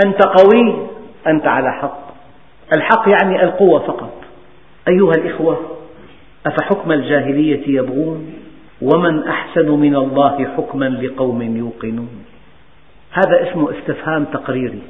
أنت 0.04 0.22
قوي 0.26 0.86
أنت 1.26 1.46
على 1.46 1.72
حق. 1.72 2.04
الحق 2.76 3.08
يعني 3.08 3.44
القوة 3.44 3.78
فقط. 3.78 4.22
أيها 4.88 5.10
الإخوة 5.10 5.76
أفحكم 6.46 6.92
الجاهلية 6.92 7.78
يبغون؟ 7.78 8.34
ومن 8.82 9.28
أحسن 9.28 9.70
من 9.70 9.96
الله 9.96 10.46
حكما 10.56 10.84
لقوم 10.84 11.42
يوقنون. 11.42 12.24
هذا 13.12 13.50
اسمه 13.50 13.70
استفهام 13.78 14.24
تقريري. 14.24 14.82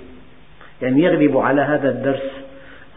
يعني 0.83 1.03
يغلب 1.03 1.37
على 1.37 1.61
هذا 1.61 1.89
الدرس 1.89 2.31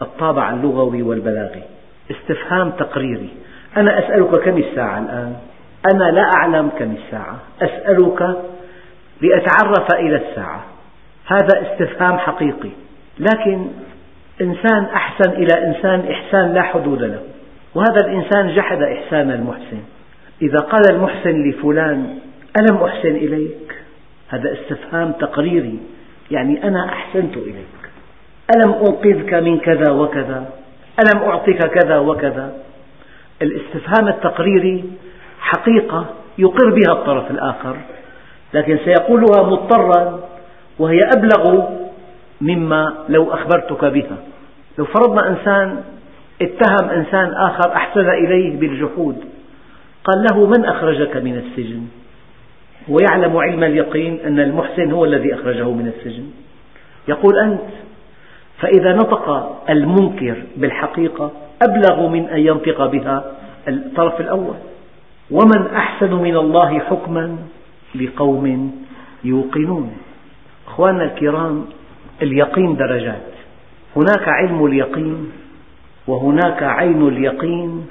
الطابع 0.02 0.50
اللغوي 0.50 1.02
والبلاغي. 1.02 1.62
استفهام 2.10 2.70
تقريري. 2.70 3.28
أنا 3.76 3.98
أسألك 3.98 4.44
كم 4.44 4.56
الساعة 4.56 4.98
الآن؟ 4.98 5.36
أنا 5.92 6.04
لا 6.04 6.22
أعلم 6.36 6.70
كم 6.78 6.94
الساعة. 7.04 7.38
أسألك 7.62 8.36
لأتعرف 9.20 9.94
إلى 9.94 10.16
الساعة. 10.16 10.64
هذا 11.28 11.62
استفهام 11.62 12.18
حقيقي. 12.18 12.70
لكن 13.18 13.66
إنسان 14.40 14.84
أحسن 14.84 15.30
إلى 15.32 15.66
إنسان 15.66 16.12
إحسان 16.12 16.54
لا 16.54 16.62
حدود 16.62 17.02
له. 17.02 17.22
وهذا 17.74 18.06
الإنسان 18.06 18.54
جحد 18.54 18.82
إحسان 18.82 19.30
المحسن. 19.30 19.78
إذا 20.42 20.58
قال 20.58 20.82
المحسن 20.90 21.48
لفلان 21.48 22.18
ألم 22.60 22.76
أحسن 22.76 23.08
إليك؟ 23.08 23.74
هذا 24.28 24.52
استفهام 24.52 25.12
تقريري. 25.12 25.78
يعني 26.30 26.64
أنا 26.64 26.84
أحسنت 26.84 27.36
إليك. 27.36 27.78
ألم 28.56 28.72
أنقذك 28.72 29.34
من 29.34 29.58
كذا 29.58 29.92
وكذا؟ 29.92 30.50
ألم 31.00 31.22
أعطك 31.22 31.70
كذا 31.70 31.98
وكذا؟ 31.98 32.52
الاستفهام 33.42 34.08
التقريري 34.08 34.84
حقيقة 35.40 36.06
يقر 36.38 36.70
بها 36.70 36.92
الطرف 36.92 37.30
الآخر. 37.30 37.76
لكن 38.54 38.78
سيقولها 38.84 39.42
مضطرا 39.42 40.27
وهي 40.78 40.98
أبلغ 41.16 41.64
مما 42.40 42.94
لو 43.08 43.32
أخبرتك 43.32 43.84
بها. 43.84 44.16
لو 44.78 44.84
فرضنا 44.84 45.28
إنسان 45.28 45.82
اتهم 46.42 46.88
إنسان 46.90 47.34
آخر 47.34 47.72
أحسن 47.72 48.08
إليه 48.08 48.56
بالجحود 48.56 49.16
قال 50.04 50.26
له 50.30 50.46
من 50.46 50.64
أخرجك 50.64 51.16
من 51.16 51.36
السجن؟ 51.38 51.82
ويعلم 52.88 53.36
علم 53.36 53.64
اليقين 53.64 54.20
أن 54.26 54.40
المحسن 54.40 54.92
هو 54.92 55.04
الذي 55.04 55.34
أخرجه 55.34 55.70
من 55.70 55.92
السجن. 55.96 56.24
يقول 57.08 57.38
أنت 57.38 57.60
فإذا 58.58 58.92
نطق 58.92 59.56
المنكر 59.70 60.36
بالحقيقة 60.56 61.32
أبلغ 61.62 62.08
من 62.08 62.28
أن 62.28 62.38
ينطق 62.38 62.86
بها 62.86 63.32
الطرف 63.68 64.20
الأول. 64.20 64.56
ومن 65.30 65.66
أحسن 65.74 66.14
من 66.14 66.36
الله 66.36 66.78
حكما 66.78 67.36
لقوم 67.94 68.72
يوقنون. 69.24 69.92
أخواننا 70.78 71.04
الكرام 71.04 71.64
اليقين 72.22 72.76
درجات. 72.76 73.28
هناك 73.96 74.28
علم 74.28 74.66
اليقين 74.66 75.32
وهناك 76.06 76.62
عين 76.62 77.08
اليقين 77.08 77.86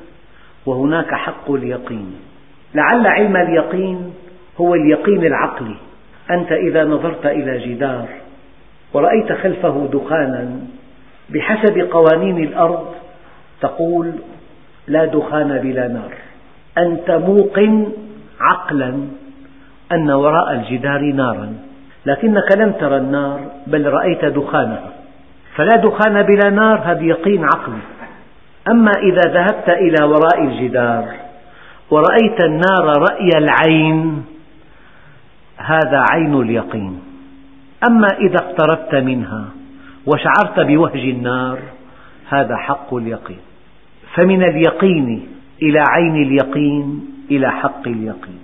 وهناك 0.65 1.13
حق 1.13 1.51
اليقين. 1.51 2.15
لعل 2.75 3.07
علم 3.07 3.37
اليقين 3.37 4.13
هو 4.61 4.75
اليقين 4.75 5.25
العقلي. 5.25 5.75
أنت 6.31 6.51
إذا 6.51 6.83
نظرت 6.83 7.25
إلى 7.25 7.57
جدار 7.57 8.07
ورأيت 8.93 9.33
خلفه 9.33 9.89
دخانا 9.93 10.59
بحسب 11.29 11.79
قوانين 11.91 12.43
الأرض 12.43 12.95
تقول 13.61 14.11
لا 14.87 15.05
دخان 15.05 15.57
بلا 15.57 15.87
نار. 15.87 16.13
أنت 16.77 17.11
موقن 17.11 17.91
عقلا 18.39 19.07
أن 19.91 20.11
وراء 20.11 20.53
الجدار 20.53 21.01
نارا. 21.01 21.66
لكنك 22.07 22.57
لم 22.57 22.71
ترى 22.71 22.97
النار 22.97 23.39
بل 23.67 23.85
رأيت 23.87 24.25
دخانها. 24.25 24.91
فلا 25.55 25.75
دخان 25.75 26.21
بلا 26.23 26.49
نار 26.49 26.81
هذا 26.85 27.03
يقين 27.03 27.43
عقلي. 27.43 27.83
أما 28.71 28.91
إذا 28.91 29.21
ذهبت 29.33 29.69
إلى 29.69 30.05
وراء 30.05 30.43
الجدار 30.43 31.05
ورأيت 31.91 32.45
النار 32.45 32.85
رأي 33.09 33.29
العين 33.37 34.25
هذا 35.57 36.03
عين 36.11 36.41
اليقين. 36.41 37.01
أما 37.89 38.07
إذا 38.19 38.35
اقتربت 38.35 38.95
منها 38.95 39.45
وشعرت 40.05 40.59
بوهج 40.59 41.09
النار 41.09 41.59
هذا 42.29 42.55
حق 42.57 42.93
اليقين. 42.93 43.39
فمن 44.15 44.43
اليقين 44.43 45.27
إلى 45.61 45.83
عين 45.89 46.15
اليقين 46.15 47.05
إلى 47.31 47.51
حق 47.51 47.87
اليقين. 47.87 48.39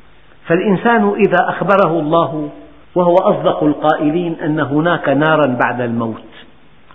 فالإنسان 0.47 1.13
إذا 1.28 1.49
أخبره 1.49 1.99
الله 1.99 2.49
وهو 2.95 3.15
أصدق 3.15 3.63
القائلين 3.63 4.36
أن 4.43 4.60
هناك 4.60 5.10
نارا 5.10 5.58
بعد 5.65 5.82
الموت. 5.82 6.23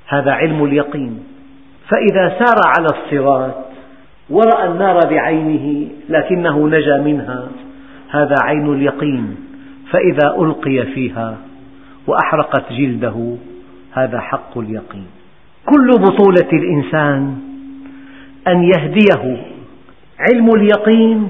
هذا 0.08 0.32
علم 0.32 0.64
اليقين. 0.64 1.24
فإذا 1.88 2.38
سار 2.38 2.56
على 2.76 2.87
الصراط 2.87 3.54
ورأى 4.30 4.66
النار 4.68 5.00
بعينه 5.11 5.88
لكنه 6.08 6.68
نجا 6.68 6.98
منها 6.98 7.48
هذا 8.11 8.34
عين 8.42 8.72
اليقين. 8.72 9.37
فإذا 9.90 10.34
ألقي 10.42 10.82
فيها 10.82 11.37
وأحرقت 12.06 12.72
جلده 12.72 13.37
هذا 13.92 14.20
حق 14.20 14.58
اليقين. 14.58 15.06
كل 15.66 15.88
بطولة 15.88 16.48
الإنسان 16.52 17.38
أن 18.48 18.62
يهديه 18.62 19.37
علم 20.18 20.50
اليقين 20.54 21.28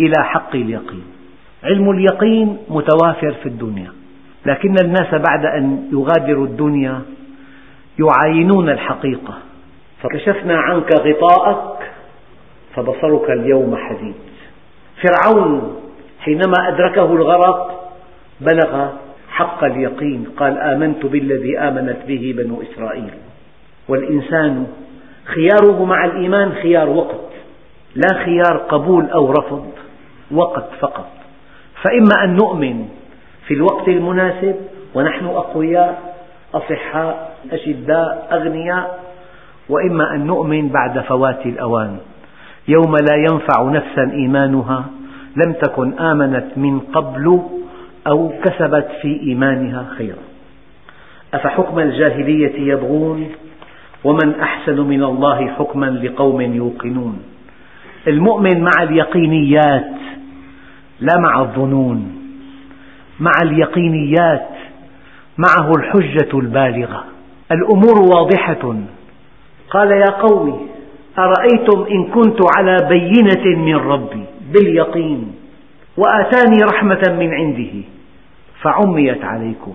إلى 0.00 0.24
حق 0.24 0.54
اليقين. 0.54 1.11
علم 1.64 1.90
اليقين 1.90 2.58
متوافر 2.68 3.32
في 3.32 3.46
الدنيا. 3.46 3.92
لكن 4.46 4.74
الناس 4.84 5.14
بعد 5.14 5.46
أن 5.46 5.88
يغادروا 5.92 6.46
الدنيا 6.46 7.00
يعاينون 7.98 8.68
الحقيقة. 8.68 9.34
فكشفنا 10.02 10.58
عنك 10.58 10.94
غطاءك 10.94 11.90
فبصرك 12.74 13.30
اليوم 13.30 13.76
حديد. 13.76 14.14
فرعون 15.02 15.76
حينما 16.20 16.68
أدركه 16.68 17.12
الغرق 17.12 17.92
بلغ 18.40 18.88
حق 19.30 19.64
اليقين 19.64 20.26
قال 20.36 20.58
آمنت 20.58 21.06
بالذي 21.06 21.58
آمنت 21.58 21.98
به 22.08 22.34
بنو 22.38 22.62
إسرائيل. 22.62 23.10
والإنسان 23.88 24.66
خياره 25.24 25.84
مع 25.84 26.04
الإيمان 26.04 26.52
خيار 26.52 26.88
وقت 26.88 27.30
لا 27.94 28.24
خيار 28.24 28.56
قبول 28.56 29.10
أو 29.10 29.32
رفض 29.32 29.66
وقت 30.30 30.68
فقط. 30.80 31.21
فإما 31.82 32.24
أن 32.24 32.36
نؤمن 32.36 32.88
في 33.46 33.54
الوقت 33.54 33.88
المناسب 33.88 34.56
ونحن 34.94 35.26
أقوياء 35.26 36.14
أصحاء 36.54 37.36
أشداء 37.52 38.28
أغنياء 38.32 39.00
وإما 39.68 40.14
أن 40.14 40.26
نؤمن 40.26 40.68
بعد 40.68 40.98
فوات 40.98 41.46
الأوان. 41.46 41.96
يوم 42.68 42.94
لا 43.10 43.16
ينفع 43.16 43.62
نفسا 43.62 44.10
إيمانها 44.12 44.84
لم 45.36 45.52
تكن 45.52 45.98
آمنت 45.98 46.46
من 46.56 46.80
قبل 46.80 47.42
أو 48.06 48.32
كسبت 48.44 48.88
في 49.02 49.20
إيمانها 49.20 49.86
خيرا. 49.98 50.22
أفحكم 51.34 51.78
الجاهلية 51.78 52.72
يبغون؟ 52.72 53.26
ومن 54.04 54.40
أحسن 54.40 54.80
من 54.80 55.04
الله 55.04 55.46
حكما 55.48 55.86
لقوم 55.86 56.40
يوقنون. 56.40 57.22
المؤمن 58.06 58.60
مع 58.60 58.82
اليقينيات 58.82 59.92
لا 61.02 61.18
مع 61.18 61.40
الظنون 61.40 62.18
مع 63.20 63.30
اليقينيات 63.42 64.48
معه 65.38 65.70
الحجة 65.78 66.38
البالغة. 66.38 67.04
الأمور 67.52 68.02
واضحة. 68.14 68.76
قال 69.70 69.90
يا 69.90 70.10
قوم 70.10 70.68
أرأيتم 71.18 71.86
إن 71.90 72.04
كنت 72.04 72.38
على 72.56 72.76
بينة 72.88 73.56
من 73.58 73.76
ربي 73.76 74.24
باليقين 74.52 75.34
وآتاني 75.96 76.62
رحمة 76.62 77.02
من 77.18 77.34
عنده 77.34 77.72
فعميت 78.62 79.24
عليكم. 79.24 79.74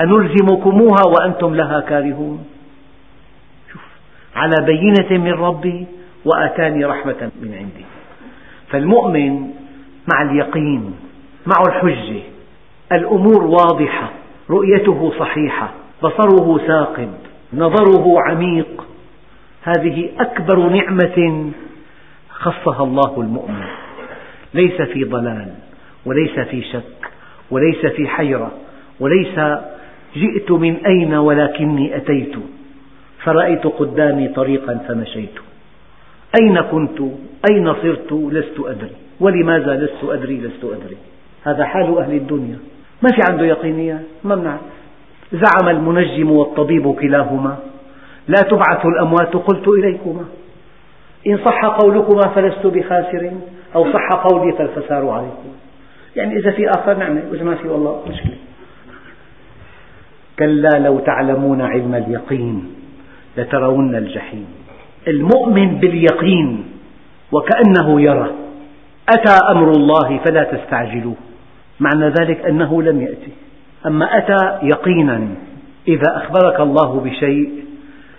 أنلزمكموها 0.00 1.02
وأنتم 1.06 1.54
لها 1.54 1.80
كارهون؟ 1.80 2.44
شوف 3.72 3.82
على 4.36 4.56
بينة 4.66 5.24
من 5.24 5.32
ربي 5.32 5.86
وآتاني 6.24 6.84
رحمة 6.84 7.30
من 7.42 7.54
عنده. 7.54 7.86
فالمؤمن 8.68 9.50
مع 10.12 10.22
اليقين 10.22 10.94
معه 11.46 11.76
الحجة. 11.76 12.22
الأمور 12.92 13.44
واضحة 13.44 14.12
رؤيته 14.50 15.12
صحيحة 15.18 15.72
بصره 16.02 16.58
ثاقب 16.66 17.10
نظره 17.52 18.20
عميق. 18.28 18.86
هذه 19.62 20.08
أكبر 20.20 20.68
نعمة 20.68 21.50
خصها 22.30 22.84
الله 22.84 23.20
المؤمن. 23.20 23.64
ليس 24.54 24.82
في 24.82 25.04
ضلال 25.04 25.54
وليس 26.06 26.38
في 26.40 26.62
شك 26.62 27.10
وليس 27.50 27.86
في 27.86 28.08
حيرة 28.08 28.52
وليس 29.00 29.40
جئت 30.16 30.50
من 30.50 30.86
أين 30.86 31.14
ولكني 31.14 31.96
أتيت. 31.96 32.34
فرأيت 33.24 33.66
قدامي 33.66 34.28
طريقا 34.28 34.84
فمشيت. 34.88 35.34
أين 36.40 36.60
كنت؟ 36.60 37.00
أين 37.50 37.74
صرت؟ 37.74 38.12
لست 38.12 38.60
أدري. 38.60 39.05
ولماذا 39.20 39.76
لست 39.76 40.04
أدري 40.04 40.40
لست 40.40 40.64
أدري. 40.64 40.96
هذا 41.44 41.64
حال 41.64 41.98
أهل 41.98 42.12
الدنيا. 42.12 42.58
ما 43.02 43.10
في 43.10 43.20
عنده 43.30 43.44
يقينيات 43.44 44.02
ما 44.24 44.34
بنعرف 44.34 44.60
زعم 45.32 45.68
المنجم 45.68 46.30
والطبيب 46.30 46.94
كلاهما. 46.94 47.56
لا 48.28 48.42
تبعث 48.42 48.86
الأموات 48.86 49.36
قلت 49.36 49.68
إليكما. 49.68 50.24
إن 51.26 51.38
صح 51.44 51.64
قولكما 51.64 52.34
فلست 52.34 52.66
بخاسر 52.66 53.30
أو 53.74 53.92
صح 53.92 54.08
قولي 54.08 54.52
فالخسار 54.52 55.08
عليكم. 55.08 55.48
يعني 56.16 56.36
إذا 56.36 56.50
في 56.50 56.70
آخر 56.70 56.96
نعمة 56.96 57.22
وإذا 57.30 57.44
ما 57.44 57.54
في 57.54 57.68
والله 57.68 58.02
مشكلة. 58.08 58.36
كلا 60.38 60.78
لو 60.78 60.98
تعلمون 60.98 61.60
علم 61.62 61.94
اليقين 61.94 62.74
لترون 63.36 63.96
الجحيم. 63.96 64.46
المؤمن 65.08 65.74
باليقين 65.74 66.64
وكأنه 67.32 68.00
يرى. 68.00 68.30
أتى 69.08 69.38
أمر 69.50 69.70
الله 69.70 70.18
فلا 70.18 70.44
تستعجلوه. 70.44 71.14
معنى 71.80 72.08
ذلك 72.20 72.46
أنه 72.46 72.82
لم 72.82 73.02
يأتي. 73.02 73.32
أما 73.86 74.18
أتى 74.18 74.66
يقينا 74.66 75.28
إذا 75.88 76.16
أخبرك 76.16 76.60
الله 76.60 77.00
بشيء 77.00 77.50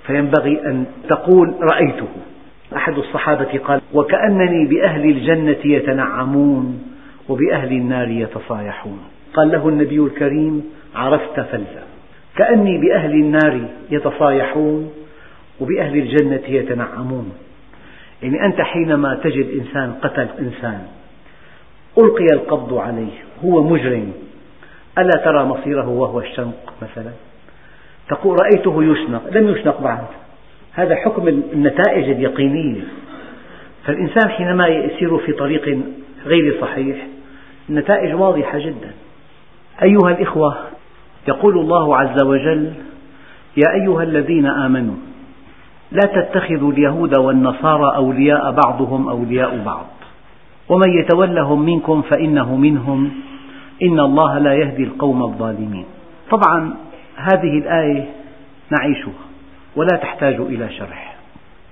فينبغي 0.07 0.61
أن 0.65 0.85
تقول 1.09 1.53
رأيته. 1.73 2.07
أحد 2.75 2.97
الصحابة 2.97 3.59
قال 3.65 3.81
وكأنني 3.93 4.65
بأهل 4.65 5.05
الجنة 5.05 5.65
يتنعمون 5.65 6.83
وبأهل 7.29 7.71
النار 7.71 8.07
يتصايحون. 8.07 8.99
قال 9.33 9.51
له 9.51 9.69
النبي 9.69 9.99
الكريم 9.99 10.63
عرفت 10.95 11.39
فلزا 11.39 11.83
كأني 12.35 12.77
بأهل 12.77 13.11
النار 13.11 13.67
يتصايحون 13.91 14.91
وبأهل 15.59 15.97
الجنة 15.97 16.47
يتنعمون. 16.47 17.31
يعني 18.23 18.45
أنت 18.45 18.61
حينما 18.61 19.19
تجد 19.23 19.59
إنسان 19.59 19.93
قتل 20.01 20.27
إنسان 20.39 20.87
ألقي 21.97 22.25
القبض 22.33 22.73
عليه 22.73 23.13
هو 23.45 23.63
مجرم 23.63 24.13
ألا 24.97 25.23
ترى 25.25 25.43
مصيره 25.43 25.89
وهو 25.89 26.19
الشنق 26.19 26.73
مثلا؟ 26.81 27.11
تقول 28.09 28.37
رأيته 28.41 28.83
يشنق 28.83 29.29
لم 29.31 29.49
يشنق 29.49 29.81
بعد. 29.81 30.05
هذا 30.73 30.95
حكم 30.95 31.27
النتائج 31.27 32.09
اليقينية. 32.09 32.81
فالإنسان 33.85 34.29
حينما 34.29 34.67
يسير 34.67 35.17
في 35.17 35.31
طريق 35.31 35.79
غير 36.25 36.61
صحيح 36.61 37.07
النتائج 37.69 38.13
واضحة 38.15 38.59
جدا. 38.59 38.91
أيها 39.83 40.11
الإخوة 40.11 40.57
يقول 41.27 41.57
الله 41.57 41.97
عز 41.97 42.23
وجل 42.23 42.73
يا 43.57 43.73
أيها 43.81 44.03
الذين 44.03 44.45
آمنوا 44.45 44.95
لا 45.91 46.21
تتخذوا 46.21 46.71
اليهود 46.71 47.17
والنصارى 47.17 47.95
أولياء 47.95 48.51
بعضهم 48.51 49.09
أولياء 49.09 49.63
بعض. 49.65 49.85
ومن 50.69 50.89
يتولهم 50.89 51.61
منكم 51.61 52.01
فإنه 52.01 52.55
منهم. 52.55 53.11
إن 53.83 53.99
الله 53.99 54.39
لا 54.39 54.53
يهدي 54.53 54.83
القوم 54.83 55.23
الظالمين. 55.23 55.85
طبعا 56.31 56.73
هذه 57.15 57.57
الآية 57.57 58.05
نعيشها 58.69 59.11
ولا 59.75 59.97
تحتاج 59.97 60.35
إلى 60.35 60.69
شرح. 60.69 61.15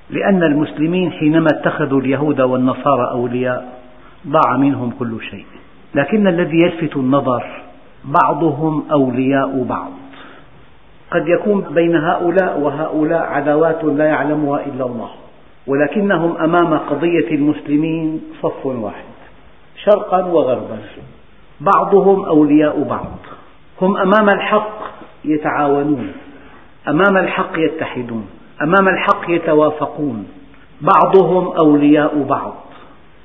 لأن 0.09 0.43
المسلمين 0.43 1.11
حينما 1.11 1.47
اتخذوا 1.51 2.01
اليهود 2.01 2.41
والنصارى 2.41 3.11
أولياء 3.11 3.79
ضاع 4.27 4.57
منهم 4.57 4.91
كل 4.99 5.17
شيء. 5.31 5.45
لكن 5.95 6.27
الذي 6.27 6.57
يلفت 6.57 6.97
النظر 6.97 7.43
بعضهم 8.05 8.83
أولياء 8.91 9.63
بعض. 9.63 9.91
قد 11.15 11.27
يكون 11.27 11.61
بين 11.61 11.95
هؤلاء 11.95 12.59
وهؤلاء 12.59 13.21
عداوات 13.23 13.83
لا 13.83 14.05
يعلمها 14.05 14.65
إلا 14.65 14.85
الله 14.85 15.09
ولكنهم 15.67 16.37
أمام 16.37 16.73
قضية 16.77 17.31
المسلمين 17.31 18.21
صف 18.41 18.65
واحد 18.65 19.15
شرقا 19.83 20.25
وغربا. 20.25 20.77
بعضهم 21.61 22.25
أولياء 22.25 22.83
بعض 22.83 23.17
هم 23.81 23.97
أمام 23.97 24.29
الحق 24.29 24.79
يتعاونون 25.25 26.11
أمام 26.87 27.17
الحق 27.17 27.51
يتحدون 27.57 28.25
أمام 28.61 28.87
الحق 28.87 29.29
يتوافقون. 29.29 30.27
بعضهم 30.81 31.47
أولياء 31.57 32.23
بعض 32.29 32.53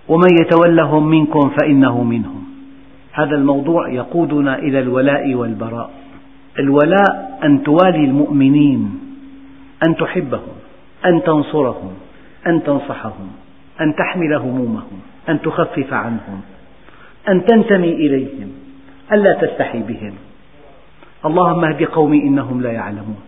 ومن 0.09 0.29
يتولهم 0.40 1.07
منكم 1.07 1.50
فإنه 1.61 2.03
منهم. 2.03 2.44
هذا 3.12 3.37
الموضوع 3.37 3.88
يقودنا 3.88 4.59
إلى 4.59 4.79
الولاء 4.79 5.35
والبراء. 5.35 5.90
الولاء 6.58 7.38
أن 7.44 7.62
توالي 7.62 8.04
المؤمنين 8.04 9.00
أن 9.86 9.96
تحبهم 9.96 10.52
أن 11.06 11.22
تنصرهم 11.22 11.92
أن 12.46 12.62
تنصحهم 12.62 13.28
أن 13.80 13.94
تحمل 13.96 14.34
همومهم 14.34 15.00
أن 15.28 15.42
تخفف 15.42 15.92
عنهم 15.92 16.40
أن 17.28 17.44
تنتمي 17.44 17.92
إليهم 17.92 18.52
ألا 19.12 19.32
تستحي 19.32 19.78
بهم. 19.78 20.14
اللهم 21.26 21.64
اهد 21.64 21.84
قومي 21.84 22.22
إنهم 22.22 22.62
لا 22.62 22.72
يعلمون. 22.72 23.20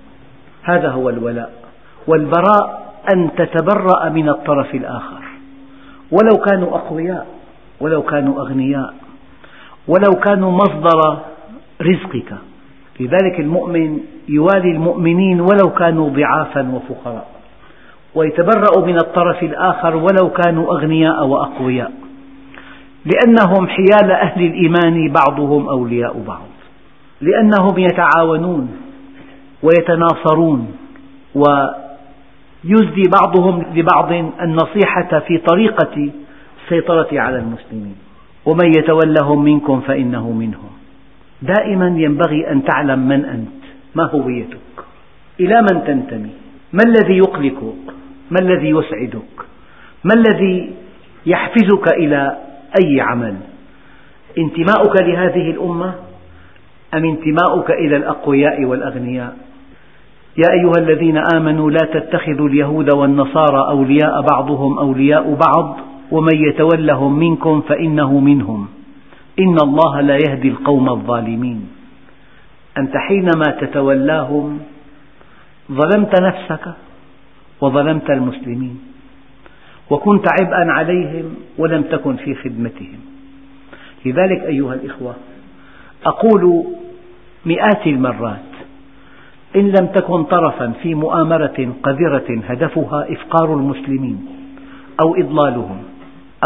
هذا 0.62 0.90
هو 0.90 1.08
الولاء. 1.08 1.52
والبراء 2.06 2.94
أن 3.14 3.30
تتبرأ 3.37 4.08
من 4.08 4.28
الطرف 4.28 4.74
الآخر. 4.74 5.22
ولو 6.11 6.38
كانوا 6.38 6.76
أقوياء 6.76 7.26
ولو 7.80 8.02
كانوا 8.02 8.40
أغنياء 8.40 8.94
ولو 9.88 10.20
كانوا 10.20 10.50
مصدر 10.50 11.18
رزقك. 11.82 12.35
لذلك 13.00 13.40
المؤمن 13.40 13.98
يوالي 14.28 14.70
المؤمنين 14.70 15.40
ولو 15.40 15.70
كانوا 15.70 16.11
ضعافا 16.11 16.72
وفقراء 16.74 17.26
ويتبرأ 18.14 18.87
من 18.87 18.96
الطرف 18.96 19.42
الآخر 19.42 19.96
ولو 19.96 20.31
كانوا 20.31 20.74
أغنياء 20.74 21.26
وأقوياء 21.26 21.92
لأنهم 23.05 23.66
حيال 23.66 24.11
أهل 24.11 24.46
الإيمان 24.46 25.12
بعضهم 25.12 25.68
أولياء 25.68 26.22
بعض 26.26 26.48
لأنهم 27.20 27.78
يتعاونون 27.78 28.68
ويتناصرون 29.62 30.76
ويزدي 31.35 33.02
بعضهم 33.22 33.64
لبعض 33.74 34.12
النصيحة 34.42 35.18
في 35.18 35.38
طريقة 35.38 36.11
السيطرة 36.64 37.09
على 37.12 37.38
المسلمين 37.38 37.96
ومن 38.46 38.66
يتولهم 38.78 39.44
منكم 39.44 39.81
فإنه 39.81 40.31
منهم. 40.31 40.70
دائما 41.42 41.87
ينبغي 41.87 42.50
أن 42.50 42.64
تعلم 42.64 43.09
من 43.09 43.24
أنت 43.24 43.62
ما 43.94 44.05
هويتك 44.05 44.59
إلى 45.40 45.62
من 45.62 45.85
تنتمي 45.85 46.31
ما 46.72 46.81
الذي 46.87 47.16
يقلقك 47.16 47.94
ما 48.31 48.38
الذي 48.40 48.68
يسعدك 48.68 49.52
ما 50.05 50.14
الذي 50.14 50.70
يحفزك 51.26 51.96
إلى 51.96 52.38
أي 52.83 53.00
عمل. 53.00 53.37
انتماؤك 54.38 55.02
لهذه 55.02 55.50
الأمة 55.50 55.94
أم 56.94 57.05
انتماؤك 57.05 57.70
إلى 57.70 57.96
الأقوياء 57.96 58.64
والأغنياء؟ 58.64 59.37
يا 60.37 60.52
أيها 60.52 60.78
الذين 60.78 61.16
آمنوا 61.37 61.70
لا 61.70 61.87
تتخذوا 61.92 62.48
اليهود 62.48 62.94
والنصارى 62.94 63.70
أولياء 63.70 64.20
بعضهم 64.31 64.78
أولياء 64.78 65.35
بعض 65.35 65.76
ومن 66.11 66.37
يتولهم 66.48 67.18
منكم 67.18 67.61
فإنه 67.61 68.18
منهم. 68.18 68.68
إن 69.38 69.56
الله 69.60 70.00
لا 70.00 70.16
يهدي 70.16 70.48
القوم 70.48 70.88
الظالمين. 70.88 71.68
أنت 72.78 72.96
حينما 72.96 73.60
تتولاهم 73.60 74.58
ظلمت 75.72 76.20
نفسك 76.22 76.74
وظلمت 77.60 78.10
المسلمين 78.10 78.80
وكنت 79.90 80.24
عبئا 80.40 80.72
عليهم 80.72 81.34
ولم 81.58 81.82
تكن 81.82 82.16
في 82.16 82.34
خدمتهم. 82.34 83.00
لذلك 84.06 84.40
أيها 84.42 84.74
الإخوة 84.74 85.14
أقول 86.06 86.64
مئات 87.46 87.86
المرات 87.86 88.38
إن 89.56 89.68
لم 89.68 89.86
تكن 89.86 90.24
طرفا 90.24 90.72
في 90.82 90.94
مؤامرة 90.94 91.74
قذرة 91.82 92.42
هدفها 92.48 93.12
إفقار 93.12 93.54
المسلمين 93.54 94.26
أو 95.02 95.14
إضلالهم 95.14 95.82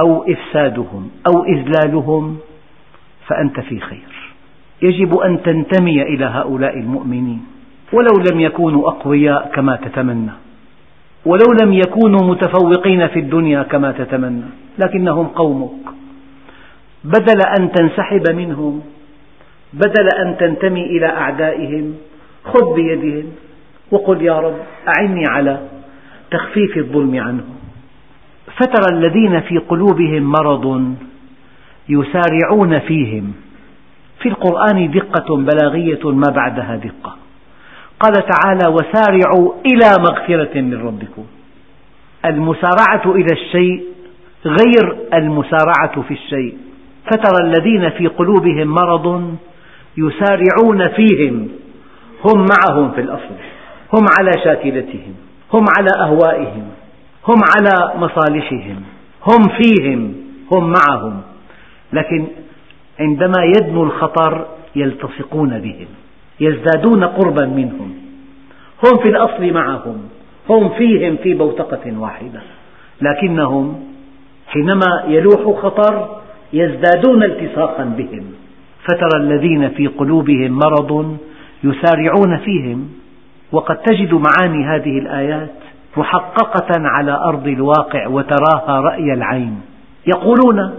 أو 0.00 0.24
إفسادهم 0.32 1.10
أو 1.26 1.44
إذلالهم 1.44 2.36
فأنت 3.26 3.60
في 3.60 3.80
خير. 3.80 4.36
يجب 4.82 5.16
أن 5.16 5.42
تنتمي 5.42 6.02
إلى 6.02 6.24
هؤلاء 6.24 6.78
المؤمنين. 6.78 7.46
ولو 7.92 8.12
لم 8.32 8.40
يكونوا 8.40 8.88
أقوياء 8.88 9.50
كما 9.54 9.76
تتمنى. 9.76 10.32
ولو 11.26 11.46
لم 11.62 11.72
يكونوا 11.72 12.30
متفوقين 12.30 13.06
في 13.06 13.18
الدنيا 13.18 13.62
كما 13.62 13.92
تتمنى. 13.92 14.44
لكنهم 14.78 15.26
قومك. 15.26 15.86
بدل 17.04 17.40
أن 17.58 17.72
تنسحب 17.72 18.30
منهم. 18.30 18.82
بدل 19.72 20.08
أن 20.26 20.36
تنتمي 20.38 20.84
إلى 20.84 21.06
أعدائهم. 21.06 21.94
خذ 22.44 22.74
بيدهم. 22.74 23.24
وقل 23.90 24.22
يا 24.22 24.40
رب 24.40 24.56
أعني 24.98 25.24
على 25.28 25.60
تخفيف 26.30 26.76
الظلم 26.76 27.20
عنهم. 27.20 27.56
فترى 28.56 28.96
الذين 28.96 29.40
في 29.40 29.58
قلوبهم 29.58 30.22
مرض 30.22 30.94
يسارعون 31.88 32.78
فيهم. 32.78 33.32
في 34.22 34.28
القرآن 34.28 34.90
دقة 34.90 35.36
بلاغية 35.36 36.10
ما 36.10 36.30
بعدها 36.36 36.76
دقة. 36.76 37.16
قال 38.00 38.12
تعالى 38.12 38.74
وسارعوا 38.74 39.52
إلى 39.66 39.90
مغفرة 39.98 40.60
من 40.60 40.74
ربكم. 40.86 41.24
المسارعة 42.24 43.02
إلى 43.06 43.28
الشيء 43.32 43.84
غير 44.46 44.96
المسارعة 45.14 46.02
في 46.08 46.14
الشيء. 46.14 46.58
فترى 47.04 47.46
الذين 47.46 47.90
في 47.90 48.06
قلوبهم 48.06 48.66
مرض 48.66 49.36
يسارعون 49.96 50.88
فيهم. 50.88 51.48
هم 52.24 52.46
معهم 52.60 52.90
في 52.90 53.00
الأصل. 53.00 53.34
هم 53.94 54.04
على 54.20 54.30
شاكلتهم. 54.44 55.14
هم 55.54 55.64
على 55.78 55.90
أهوائهم. 56.00 56.68
هم 57.28 57.38
على 57.56 58.00
مصالحهم. 58.00 58.82
هم 59.26 59.48
فيهم. 59.62 60.14
هم 60.52 60.72
معهم. 60.72 61.22
لكن 61.92 62.26
عندما 63.00 63.44
يدنو 63.56 63.82
الخطر 63.82 64.46
يلتصقون 64.76 65.58
بهم 65.58 65.86
يزدادون 66.40 67.04
قربا 67.04 67.46
منهم. 67.46 67.94
هم 68.84 68.98
في 69.02 69.08
الأصل 69.08 69.52
معهم 69.52 70.08
هم 70.50 70.68
فيهم 70.68 71.16
في 71.16 71.34
بوتقة 71.34 71.98
واحدة. 71.98 72.40
لكنهم 73.00 73.80
حينما 74.46 75.04
يلوح 75.08 75.60
خطر 75.60 76.20
يزدادون 76.52 77.22
التصاقا 77.22 77.84
بهم. 77.84 78.24
فترى 78.84 79.20
الذين 79.22 79.68
في 79.68 79.86
قلوبهم 79.86 80.52
مرض 80.52 81.16
يسارعون 81.64 82.38
فيهم 82.38 82.88
وقد 83.52 83.76
تجد 83.76 84.14
معاني 84.14 84.64
هذه 84.64 84.98
الآيات 84.98 85.50
محققة 85.96 86.68
على 86.78 87.12
أرض 87.12 87.46
الواقع 87.46 88.06
وتراها 88.06 88.80
رأي 88.80 89.12
العين. 89.12 89.60
يقولون 90.06 90.74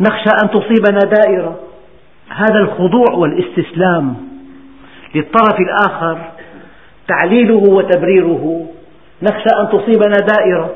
نخشى 0.00 0.30
أن 0.44 0.50
تصيبنا 0.50 0.98
دائرة. 0.98 1.60
هذا 2.28 2.58
الخضوع 2.58 3.12
والاستسلام 3.12 4.16
للطرف 5.14 5.56
الآخر 5.60 6.18
تعليله 7.08 7.62
وتبريره. 7.70 8.66
نخشى 9.22 9.60
أن 9.60 9.68
تصيبنا 9.68 10.16
دائرة. 10.36 10.74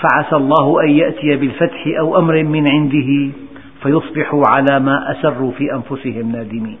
فعسى 0.00 0.36
الله 0.36 0.82
أن 0.84 0.90
يأتي 0.90 1.36
بالفتح 1.36 1.86
أو 2.00 2.18
أمر 2.18 2.42
من 2.42 2.68
عنده 2.68 3.34
فيصبحوا 3.82 4.42
على 4.48 4.80
ما 4.80 5.12
أسروا 5.12 5.52
في 5.52 5.72
أنفسهم 5.72 6.32
نادمين. 6.32 6.78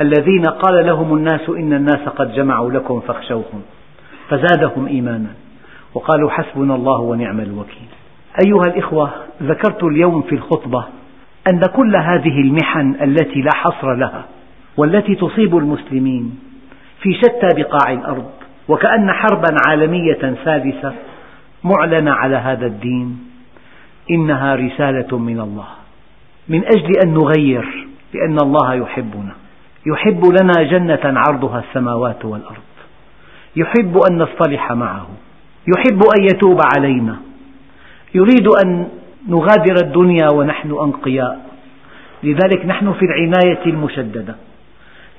الذين 0.00 0.44
قال 0.44 0.86
لهم 0.86 1.16
الناس 1.16 1.48
إن 1.48 1.72
الناس 1.72 2.08
قد 2.08 2.34
جمعوا 2.34 2.70
لكم 2.70 3.00
فاخشوهم 3.00 3.62
فزادهم 4.28 4.86
إيمانا. 4.86 5.30
وقالوا 5.94 6.30
حسبنا 6.30 6.74
الله 6.74 7.00
ونعم 7.00 7.40
الوكيل. 7.40 7.88
أيها 8.46 8.62
الإخوة 8.62 9.10
ذكرت 9.42 9.84
اليوم 9.84 10.22
في 10.22 10.34
الخطبة 10.34 10.84
أن 11.52 11.60
كل 11.76 11.96
هذه 11.96 12.40
المحن 12.40 12.96
التي 13.02 13.42
لا 13.42 13.50
حصر 13.54 13.94
لها 13.94 14.24
والتي 14.76 15.14
تصيب 15.14 15.56
المسلمين 15.56 16.38
في 17.02 17.14
شتى 17.14 17.62
بقاع 17.62 17.92
الأرض 17.92 18.30
وكأن 18.68 19.12
حربا 19.12 19.56
عالمية 19.68 20.36
ثالثة 20.44 20.94
معلنة 21.64 22.10
على 22.10 22.36
هذا 22.36 22.66
الدين 22.66 23.18
إنها 24.10 24.54
رسالة 24.54 25.18
من 25.18 25.40
الله. 25.40 25.68
من 26.48 26.64
أجل 26.64 26.92
أن 27.04 27.14
نغير 27.14 27.86
لأن 28.14 28.36
الله 28.42 28.74
يحبنا. 28.74 29.32
يحب 29.86 30.22
لنا 30.40 30.62
جنة 30.62 31.00
عرضها 31.04 31.64
السماوات 31.68 32.24
والأرض. 32.24 32.68
يحب 33.56 33.98
أن 34.10 34.18
نصطلح 34.18 34.72
معه. 34.72 35.06
يحب 35.76 36.00
أن 36.18 36.24
يتوب 36.24 36.58
علينا. 36.76 37.16
يريد 38.14 38.48
أن 38.64 38.88
نغادر 39.28 39.74
الدنيا 39.84 40.28
ونحن 40.28 40.70
أنقياء. 40.70 41.48
لذلك 42.22 42.66
نحن 42.66 42.92
في 42.92 43.04
العناية 43.04 43.66
المشددة. 43.66 44.36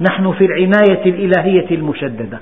نحن 0.01 0.31
في 0.31 0.45
العناية 0.45 1.05
الإلهية 1.05 1.75
المشددة. 1.75 2.39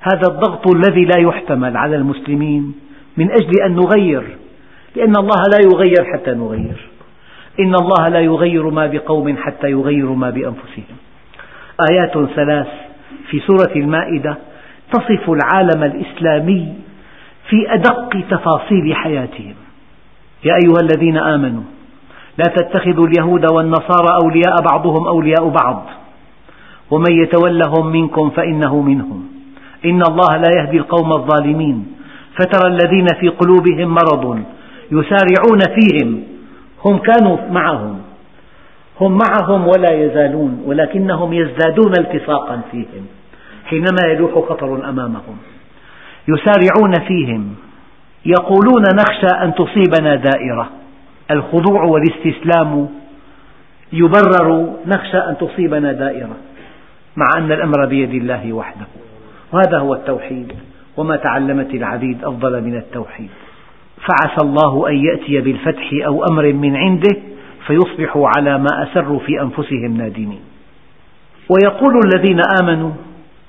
هذا 0.00 0.28
الضغط 0.28 0.74
الذي 0.74 1.04
لا 1.04 1.20
يحتمل 1.20 1.76
على 1.76 1.96
المسلمين 1.96 2.74
من 3.16 3.30
أجل 3.30 3.62
أن 3.66 3.74
نغير 3.74 4.24
لأن 4.96 5.16
الله 5.16 5.42
لا 5.52 5.58
يغير 5.72 6.12
حتى 6.12 6.30
نغير. 6.30 6.90
إن 7.60 7.74
الله 7.74 8.08
لا 8.08 8.20
يغير 8.20 8.70
ما 8.70 8.86
بقوم 8.86 9.36
حتى 9.36 9.70
يغيروا 9.70 10.16
ما 10.16 10.30
بأنفسهم. 10.30 10.96
آيات 11.90 12.28
ثلاث 12.36 12.68
في 13.30 13.40
سورة 13.40 13.72
المائدة 13.76 14.36
تصف 14.92 15.30
العالم 15.30 15.82
الإسلامي 15.82 16.74
في 17.48 17.74
أدق 17.74 18.10
تفاصيل 18.30 18.94
حياتهم. 18.94 19.54
يا 20.44 20.54
أيها 20.54 20.80
الذين 20.82 21.18
آمنوا 21.18 21.62
لا 22.38 22.44
تتخذوا 22.56 23.06
اليهود 23.06 23.52
والنصارى 23.52 24.08
أولياء 24.22 24.62
بعضهم 24.70 25.06
أولياء 25.06 25.48
بعض. 25.48 25.86
ومن 26.90 27.12
يتولهم 27.12 27.86
منكم 27.86 28.30
فإنه 28.30 28.80
منهم. 28.80 29.28
إن 29.84 30.02
الله 30.02 30.36
لا 30.36 30.50
يهدي 30.58 30.76
القوم 30.76 31.12
الظالمين. 31.12 31.86
فترى 32.38 32.70
الذين 32.70 33.06
في 33.20 33.28
قلوبهم 33.28 33.88
مرض 33.88 34.42
يسارعون 34.92 35.58
فيهم. 35.58 36.22
هم 36.84 36.98
كانوا 36.98 37.36
معهم. 37.50 37.98
هم 39.00 39.18
معهم 39.18 39.68
ولا 39.68 39.92
يزالون 39.92 40.62
ولكنهم 40.66 41.32
يزدادون 41.32 41.92
التصاقا 41.98 42.60
فيهم. 42.70 43.06
حينما 43.66 44.12
يلوح 44.12 44.48
خطر 44.48 44.88
أمامهم. 44.88 45.36
يسارعون 46.28 46.92
فيهم. 47.08 47.54
يقولون 48.26 48.82
نخشى 48.94 49.36
أن 49.42 49.54
تصيبنا 49.54 50.14
دائرة. 50.14 50.70
الخضوع 51.30 51.84
والاستسلام 51.84 52.88
يبرر 53.92 54.70
نخشى 54.86 55.18
أن 55.18 55.36
تصيبنا 55.40 55.92
دائرة 55.92 56.36
مع 57.16 57.24
أن 57.38 57.52
الأمر 57.52 57.86
بيد 57.86 58.14
الله 58.14 58.52
وحده. 58.52 58.86
وهذا 59.52 59.78
هو 59.78 59.94
التوحيد 59.94 60.52
وما 60.96 61.16
تعلمت 61.16 61.74
العبيد 61.74 62.24
أفضل 62.24 62.62
من 62.62 62.76
التوحيد. 62.76 63.30
فعسى 63.96 64.46
الله 64.46 64.88
أن 64.88 64.96
يأتي 64.96 65.40
بالفتح 65.40 65.90
أو 66.06 66.24
أمر 66.24 66.52
من 66.52 66.76
عنده 66.76 67.16
فيصبحوا 67.66 68.28
على 68.36 68.58
ما 68.58 68.82
أسروا 68.82 69.18
في 69.18 69.40
أنفسهم 69.40 69.96
نادمين. 69.96 70.40
ويقول 71.50 72.00
الذين 72.06 72.40
آمنوا 72.62 72.90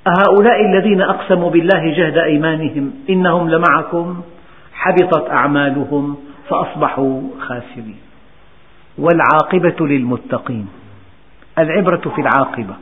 أهؤلاء 0.07 0.65
الذين 0.65 1.01
أقسموا 1.01 1.49
بالله 1.49 1.93
جهد 1.97 2.17
أيمانهم 2.17 2.91
إنهم 3.09 3.49
لمعكم؟ 3.49 4.21
حبطت 4.85 5.29
أعمالهم 5.29 6.15
فأصبحوا 6.49 7.21
خاسرين. 7.39 7.97
والعاقبة 8.97 9.87
للمتقين 9.87 10.67
العبرة 11.59 12.11
في 12.15 12.21
العاقبة. 12.21 12.75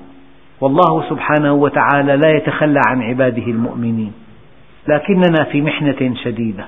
والله 0.61 1.09
سبحانه 1.09 1.53
وتعالى 1.53 2.17
لا 2.17 2.29
يتخلى 2.37 2.81
عن 2.87 3.01
عباده 3.01 3.43
المؤمنين 3.43 4.13
لكننا 4.87 5.43
في 5.51 5.61
محنة 5.61 6.15
شديدة. 6.23 6.65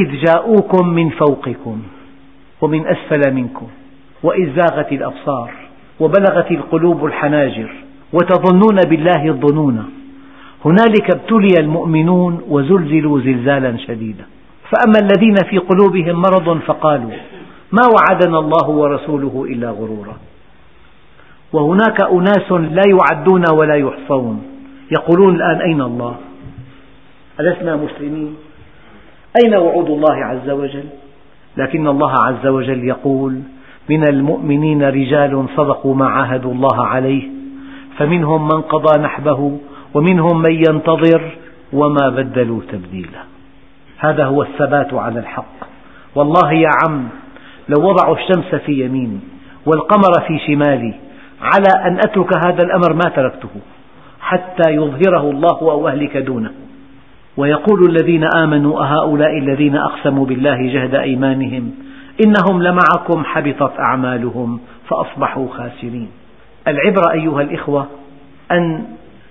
إذ 0.00 0.24
جاءوكم 0.26 0.88
من 0.88 1.10
فوقكم 1.10 1.82
ومن 2.60 2.86
أسفل 2.86 3.34
منكم 3.34 3.66
وإذ 4.22 4.54
زاغت 4.54 4.92
الأبصار 4.92 5.50
وبلغت 6.00 6.50
القلوب 6.50 7.04
الحناجر 7.04 7.70
وتظنون 8.12 8.76
بالله 8.90 9.28
الظنون. 9.28 9.90
هنالك 10.64 11.14
ابتلي 11.14 11.54
المؤمنون 11.60 12.40
وزلزلوا 12.48 13.20
زلزالا 13.20 13.76
شديدا. 13.76 14.24
فأما 14.70 14.98
الذين 15.02 15.34
في 15.50 15.58
قلوبهم 15.58 16.16
مرض 16.16 16.58
فقالوا 16.58 17.10
ما 17.72 17.82
وعدنا 17.86 18.38
الله 18.38 18.68
ورسوله 18.68 19.46
إلا 19.48 19.70
غرورا. 19.70 20.16
وهناك 21.52 22.00
أناس 22.00 22.52
لا 22.52 22.82
يعدون 22.86 23.44
ولا 23.52 23.74
يحصون 23.74 24.42
يقولون 24.90 25.34
الآن 25.34 25.60
أين 25.60 25.80
الله؟ 25.82 26.16
ألسنا 27.40 27.76
مسلمين؟ 27.76 28.34
أين 29.44 29.54
وعود 29.54 29.90
الله 29.90 30.24
عز 30.24 30.50
وجل؟ 30.50 30.84
لكن 31.56 31.86
الله 31.88 32.12
عز 32.24 32.46
وجل 32.46 32.84
يقول 32.84 33.40
من 33.88 34.08
المؤمنين 34.08 34.82
رجال 34.82 35.46
صدقوا 35.56 35.94
ما 35.94 36.06
عاهدوا 36.06 36.52
الله 36.52 36.86
عليه 36.86 37.22
فمنهم 37.98 38.48
من 38.48 38.60
قضى 38.62 39.02
نحبه 39.02 39.58
ومنهم 39.94 40.42
من 40.42 40.52
ينتظر 40.52 41.36
وما 41.72 42.08
بدلوا 42.08 42.60
تبديلا. 42.72 43.22
هذا 43.98 44.24
هو 44.24 44.42
الثبات 44.42 44.94
على 44.94 45.18
الحق. 45.18 45.56
والله 46.14 46.52
يا 46.52 46.70
عم 46.84 47.08
لو 47.68 47.88
وضعوا 47.88 48.16
الشمس 48.16 48.54
في 48.54 48.84
يميني 48.84 49.20
والقمر 49.66 50.12
في 50.26 50.38
شمالي 50.46 50.94
على 51.40 51.86
أن 51.86 51.98
أترك 51.98 52.36
هذا 52.46 52.62
الأمر 52.64 52.92
ما 52.92 53.10
تركته 53.16 53.48
حتى 54.20 54.70
يظهره 54.70 55.30
الله 55.30 55.60
أو 55.60 55.88
أهلك 55.88 56.16
دونه. 56.16 56.50
ويقول 57.36 57.90
الذين 57.90 58.24
آمنوا 58.36 58.84
أهؤلاء 58.84 59.38
الذين 59.38 59.76
أقسموا 59.76 60.26
بالله 60.26 60.72
جهد 60.72 60.94
أيمانهم 60.94 61.74
إنهم 62.24 62.62
لمعكم 62.62 63.24
حبطت 63.24 63.72
أعمالهم 63.88 64.60
فأصبحوا 64.88 65.48
خاسرين. 65.48 66.08
العبرة 66.68 67.12
أيها 67.12 67.42
الإخوة 67.42 67.86
أن 68.52 68.84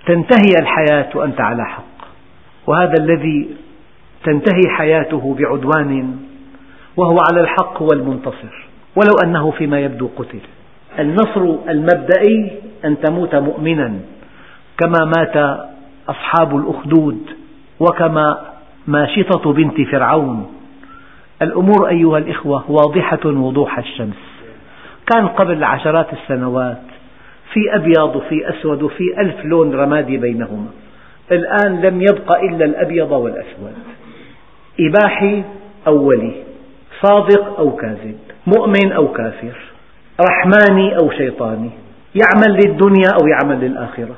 تنتهي 0.07 0.61
الحياة 0.61 1.09
وأنت 1.15 1.41
على 1.41 1.65
حق. 1.65 2.07
وهذا 2.67 2.93
الذي 2.99 3.47
تنتهي 4.25 4.75
حياته 4.77 5.35
بعدوان 5.39 6.17
وهو 6.97 7.17
على 7.31 7.41
الحق 7.41 7.81
هو 7.81 7.87
المنتصر 7.93 8.65
ولو 8.95 9.13
أنه 9.25 9.51
فيما 9.51 9.79
يبدو 9.79 10.09
قتل. 10.17 10.39
النصر 10.99 11.55
المبدئي 11.69 12.51
أن 12.85 12.99
تموت 12.99 13.35
مؤمنا 13.35 13.93
كما 14.77 15.05
مات 15.17 15.59
أصحاب 16.09 16.55
الأخدود 16.55 17.19
وكما 17.79 18.37
ماشطة 18.87 19.53
بنت 19.53 19.81
فرعون. 19.81 20.51
الأمور 21.41 21.89
أيها 21.89 22.17
الإخوة 22.17 22.71
واضحة 22.71 23.25
وضوح 23.25 23.77
الشمس. 23.77 24.21
كان 25.13 25.27
قبل 25.27 25.63
عشرات 25.63 26.07
السنوات 26.13 26.81
في 27.53 27.75
أبيض 27.75 28.15
وفي 28.15 28.49
أسود 28.49 28.83
وفي 28.83 29.03
ألف 29.21 29.45
لون 29.45 29.75
رمادي 29.75 30.17
بينهما. 30.17 30.67
الآن 31.31 31.81
لم 31.81 32.01
يبق 32.01 32.37
إلا 32.37 32.65
الأبيض 32.65 33.11
والأسود. 33.11 33.73
إباحي 34.79 35.43
أو 35.87 36.07
ولي 36.07 36.33
صادق 37.01 37.59
أو 37.59 37.71
كاذب 37.75 38.17
مؤمن 38.47 38.91
أو 38.91 39.07
كافر 39.07 39.57
رحماني 40.29 40.97
أو 40.97 41.11
شيطاني 41.11 41.69
يعمل 42.15 42.53
للدنيا 42.53 43.09
أو 43.21 43.27
يعمل 43.27 43.59
للآخرة. 43.59 44.15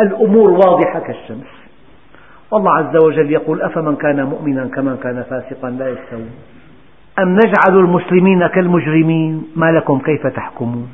الأمور 0.00 0.50
واضحة 0.50 1.00
كالشمس. 1.00 1.50
والله 2.50 2.76
عز 2.76 2.96
وجل 3.04 3.30
يقول 3.32 3.62
أفمن 3.62 3.96
كان 3.96 4.22
مؤمنا 4.24 4.66
كمن 4.66 4.96
كان 4.96 5.24
فاسقا 5.30 5.70
لا 5.70 5.88
يستوون. 5.88 6.30
أم 7.18 7.34
نجعل 7.34 7.78
المسلمين 7.78 8.46
كالمجرمين؟ 8.46 9.42
ما 9.56 9.72
لكم 9.72 9.98
كيف 9.98 10.26
تحكمون؟ 10.26 10.88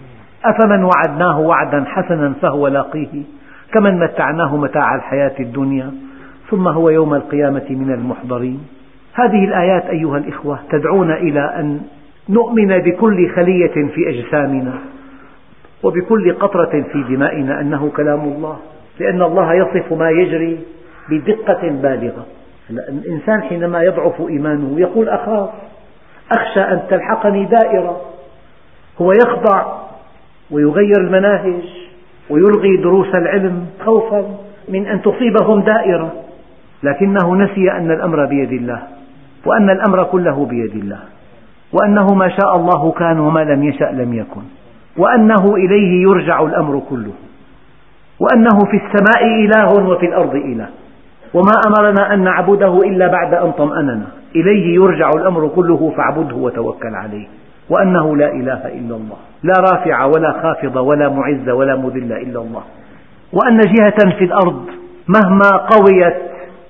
أفمن 0.44 0.85
وعدناه 0.85 1.40
وعدا 1.40 1.85
حسنا 1.85 2.33
فهو 2.42 2.68
لاقيه؟ 2.68 3.22
كمن 3.72 3.99
متعناه 3.99 4.57
متاع 4.57 4.94
الحياة 4.94 5.35
الدنيا؟ 5.40 5.94
ثم 6.51 6.68
هو 6.68 6.90
يوم 6.90 7.14
القيامة 7.14 7.66
من 7.70 7.92
المحضرين. 7.92 8.61
هذه 9.16 9.44
الآيات 9.44 9.85
أيها 9.85 10.18
الإخوة 10.18 10.59
تدعونا 10.70 11.16
إلى 11.16 11.40
أن 11.40 11.81
نؤمن 12.29 12.79
بكل 12.79 13.31
خلية 13.35 13.88
في 13.94 14.09
أجسامنا 14.09 14.74
وبكل 15.83 16.35
قطرة 16.35 16.85
في 16.92 17.02
دمائنا 17.09 17.61
أنه 17.61 17.90
كلام 17.96 18.20
الله 18.20 18.59
لأن 19.00 19.22
الله 19.22 19.55
يصف 19.55 19.92
ما 19.92 20.11
يجري 20.11 20.59
بدقة 21.09 21.68
بالغة. 21.68 22.26
الإنسان 22.70 23.42
حينما 23.42 23.83
يضعف 23.83 24.20
إيمانه 24.29 24.81
يقول 24.81 25.09
أخاف 25.09 25.50
أخشى 26.33 26.61
أن 26.61 26.81
تلحقني 26.90 27.44
دائرة. 27.44 28.00
هو 29.00 29.12
يخضع 29.12 29.64
ويغير 30.50 31.00
المناهج 31.00 31.64
ويلغي 32.31 32.76
دروس 32.76 33.14
العلم 33.14 33.66
خوفا 33.85 34.24
من 34.68 34.87
أن 34.87 35.02
تصيبهم 35.02 35.61
دائرة 35.61 36.12
لكنه 36.83 37.35
نسي 37.35 37.70
أن 37.70 37.90
الأمر 37.90 38.24
بيد 38.24 38.52
الله. 38.52 38.96
وأن 39.46 39.70
الأمر 39.70 40.05
كله 40.05 40.46
بيد 40.46 40.75
الله 40.75 40.99
وأنه 41.72 42.14
ما 42.14 42.29
شاء 42.29 42.57
الله 42.57 42.92
كان 42.92 43.18
وما 43.18 43.40
لم 43.40 43.62
يشأ 43.62 43.85
لم 43.85 44.14
يكن 44.14 44.42
وأنه 44.96 45.55
إليه 45.55 46.03
يرجع 46.03 46.42
الأمر 46.42 46.83
كله 46.90 47.12
وأنه 48.20 48.59
في 48.70 48.77
السماء 48.77 49.44
إله 49.44 49.88
وفي 49.90 50.07
الأرض 50.07 50.35
إله 50.35 50.68
وما 51.35 51.53
أمرنا 51.66 52.14
أن 52.14 52.25
نعبده 52.25 52.79
إلا 52.83 53.07
بعد 53.07 53.35
أن 53.35 53.53
طمأننا 53.53 54.07
إليه 54.37 54.75
يرجع 54.75 55.11
الأمر 55.16 55.49
كله 55.49 55.92
فاعبده 55.96 56.37
وتوكل 56.37 56.94
عليه 56.94 57.27
وأنه 57.70 58.16
لا 58.16 58.33
إله 58.33 58.66
إلا 58.66 58.96
الله 58.96 59.16
لا 59.42 59.55
رافع 59.61 60.05
ولا 60.05 60.33
خافض 60.42 60.77
ولا 60.77 61.09
معز 61.09 61.49
ولا 61.49 61.77
مذل 61.77 62.12
إلا 62.12 62.40
الله 62.40 62.62
وأن 63.33 63.61
جهة 63.61 64.16
في 64.18 64.25
الأرض 64.25 64.66
مهما 65.09 65.51
قويت 65.57 66.16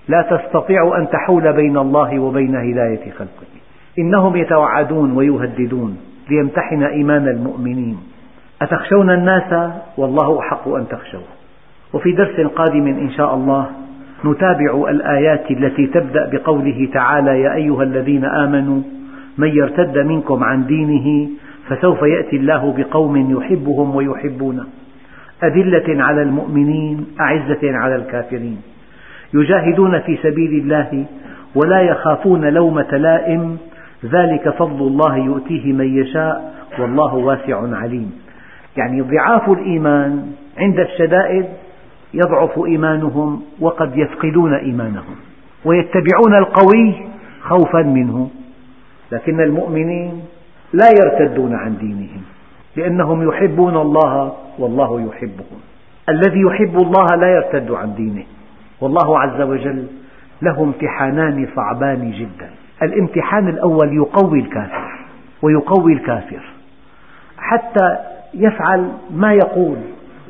لا 0.09 0.23
تستطيع 0.23 0.99
أن 0.99 1.09
تحول 1.09 1.53
بين 1.53 1.77
الله 1.77 2.19
وبين 2.19 2.57
هداية 2.57 3.11
خلقه. 3.11 3.47
إنهم 3.99 4.37
يتوعدون 4.37 5.13
ويهددون 5.17 5.97
ليمتحن 6.31 6.83
إيمان 6.83 7.29
المؤمنين. 7.29 7.99
أتخشون 8.63 9.11
الناس؟ 9.11 9.71
والله 9.97 10.39
أحق 10.39 10.69
أن 10.69 10.89
تخشوه. 10.89 11.21
وفي 11.93 12.13
درس 12.13 12.41
قادم 12.41 12.87
إن 12.87 13.11
شاء 13.11 13.35
الله 13.35 13.67
نتابع 14.25 14.91
الآيات 14.91 15.51
التي 15.51 15.87
تبدأ 15.87 16.31
بقوله 16.33 16.89
تعالى 16.93 17.41
يا 17.41 17.55
أيها 17.55 17.83
الذين 17.83 18.25
آمنوا 18.25 18.81
من 19.39 19.49
يرتد 19.49 19.99
منكم 19.99 20.45
عن 20.45 20.67
دينه 20.67 21.29
فسوف 21.69 22.03
يأتي 22.03 22.37
الله 22.37 22.75
بقوم 22.79 23.31
يحبهم 23.37 23.97
ويحبونه. 23.97 24.65
أذلة 25.45 26.05
على 26.05 26.23
المؤمنين 26.23 27.07
أعزة 27.21 27.77
على 27.77 27.97
الكافرين. 27.97 28.59
يجاهدون 29.41 30.01
في 30.01 30.17
سبيل 30.17 30.51
الله 30.63 31.05
ولا 31.55 31.81
يخافون 31.81 32.45
لومة 32.45 32.97
لائم. 32.97 33.59
ذلك 34.05 34.49
فضل 34.49 34.87
الله 34.87 35.17
يؤتيه 35.17 35.73
من 35.73 35.99
يشاء 35.99 36.55
والله 36.79 37.15
واسع 37.15 37.77
عليم. 37.77 38.13
يعني 38.77 39.01
ضعاف 39.01 39.51
الإيمان 39.51 40.33
عند 40.59 40.81
الشدائد 40.81 41.47
يضعف 42.15 42.59
إيمانهم 42.67 43.43
وقد 43.61 43.97
يفقدون 43.97 44.55
إيمانهم 44.55 45.17
ويتبعون 45.65 46.35
القوي 46.39 46.95
خوفا 47.41 47.83
منه. 47.83 48.31
لكن 49.13 49.41
المؤمنين 49.41 50.23
لا 50.73 50.89
يرتدون 51.01 51.55
عن 51.55 51.77
دينهم 51.77 52.23
لأنهم 52.77 53.29
يحبون 53.29 53.77
الله 53.77 54.33
والله 54.59 55.01
يحبهم. 55.01 55.61
الذي 56.09 56.41
يحب 56.41 56.77
الله 56.77 57.07
لا 57.17 57.29
يرتد 57.29 57.71
عن 57.71 57.95
دينه. 57.95 58.25
والله 58.81 59.21
عز 59.21 59.41
وجل 59.41 59.87
له 60.43 60.63
امتحانان 60.63 61.49
صعبان 61.57 62.11
جدا. 62.11 62.51
الامتحان 62.83 63.49
الأول 63.49 63.97
يقوي 63.97 64.41
الكافر 64.41 64.93
ويقوي 65.43 65.93
الكافر 65.93 66.41
حتى 67.39 67.97
يفعل 68.35 68.93
ما 69.11 69.33
يقول 69.33 69.77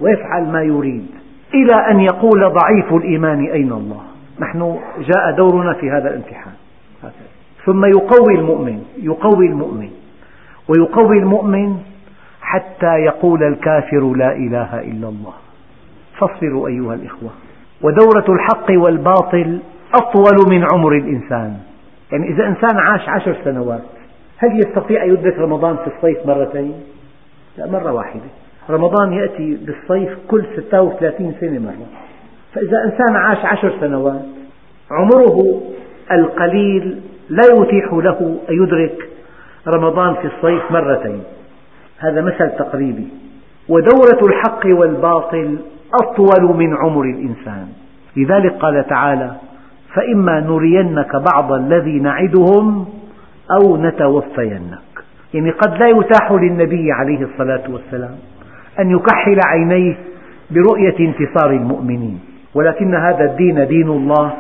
ويفعل 0.01 0.53
ما 0.53 0.63
يريد 0.63 1.07
إلى 1.55 1.91
أن 1.91 2.01
يقول 2.01 2.53
ضعيف 2.53 2.93
الإيمان 2.93 3.45
أين 3.45 3.73
الله. 3.73 4.03
نحن 4.41 4.79
جاء 4.99 5.37
دورنا 5.37 5.73
في 5.73 5.91
هذا 5.91 6.09
الامتحان. 6.09 6.53
ثم 7.65 7.85
يقوي 7.85 8.35
المؤمن 8.35 8.85
يقوي 9.03 9.47
المؤمن 9.47 9.91
ويقوي 10.69 11.19
المؤمن 11.19 11.77
حتى 12.41 12.95
يقول 12.97 13.43
الكافر 13.43 14.13
لا 14.17 14.33
إله 14.33 14.81
إلا 14.81 15.09
الله. 15.09 15.35
فاصبروا 16.19 16.69
أيها 16.69 16.95
الإخوة. 16.95 17.31
ودورة 17.83 18.25
الحق 18.29 18.67
والباطل 18.71 19.59
أطول 19.95 20.51
من 20.51 20.65
عمر 20.73 20.93
الإنسان. 20.93 21.57
يعني 22.12 22.29
إذا 22.29 22.47
إنسان 22.47 22.79
عاش 22.79 23.09
عشر 23.09 23.37
سنوات 23.45 23.83
هل 24.39 24.61
يستطيع 24.61 25.05
أن 25.05 25.11
يدرك 25.11 25.39
رمضان 25.39 25.77
في 25.77 25.97
الصيف 25.97 26.27
مرتين؟ 26.27 26.75
لا 27.59 27.67
مرة 27.67 27.93
واحدة. 27.93 28.23
رمضان 28.71 29.12
يأتي 29.12 29.55
بالصيف 29.55 30.19
كل 30.29 30.45
36 30.57 31.35
سنة 31.41 31.59
مرة. 31.59 31.87
فإذا 32.55 32.85
إنسان 32.85 33.17
عاش 33.17 33.45
عشر 33.45 33.73
سنوات 33.81 34.23
عمره 34.91 35.62
القليل 36.12 37.01
لا 37.29 37.45
يتيح 37.45 37.93
له 37.93 38.39
أن 38.51 38.62
يدرك 38.62 39.09
رمضان 39.69 40.15
في 40.15 40.27
الصيف 40.27 40.71
مرتين. 40.71 41.23
هذا 41.99 42.21
مثل 42.21 42.51
تقريبي. 42.51 43.09
ودورة 43.69 44.27
الحق 44.27 44.67
والباطل 44.67 45.59
أطول 45.94 46.57
من 46.57 46.77
عمر 46.77 47.03
الإنسان. 47.03 47.68
لذلك 48.16 48.53
قال 48.53 48.87
تعالى 48.87 49.37
فإما 49.94 50.40
نرينك 50.40 51.16
بعض 51.33 51.53
الذي 51.53 52.01
نعدهم 52.01 52.87
أو 53.51 53.77
نتوفينك. 53.77 54.79
يعني 55.35 55.51
قد 55.51 55.79
لا 55.79 55.88
يتاح 55.88 56.33
للنبي 56.33 56.92
عليه 56.92 57.23
الصلاة 57.23 57.63
والسلام 57.69 58.17
أن 58.81 58.90
يكحل 58.90 59.40
عينيه 59.46 59.96
برؤية 60.50 60.98
انتصار 61.00 61.50
المؤمنين 61.50 62.21
ولكن 62.54 62.94
هذا 62.94 63.25
الدين 63.25 63.67
دين 63.67 63.88
الله 63.88 64.33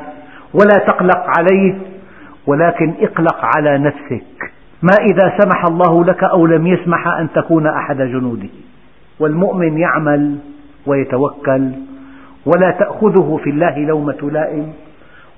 ولا 0.54 0.86
تقلق 0.86 1.24
عليه 1.38 1.74
ولكن 2.46 2.94
اقلق 3.00 3.44
على 3.56 3.78
نفسك. 3.78 4.52
ما 4.82 4.96
إذا 5.10 5.32
سمح 5.38 5.64
الله 5.64 6.04
لك 6.04 6.24
أو 6.24 6.46
لم 6.46 6.66
يسمح 6.66 7.08
أن 7.08 7.28
تكون 7.34 7.66
أحد 7.66 7.96
جنوده. 7.96 8.48
والمؤمن 9.20 9.78
يعمل 9.78 10.38
ويتوكل 10.86 11.70
ولا 12.46 12.70
تأخذه 12.70 13.40
في 13.44 13.50
الله 13.50 13.78
لومة 13.78 14.30
لائم 14.32 14.72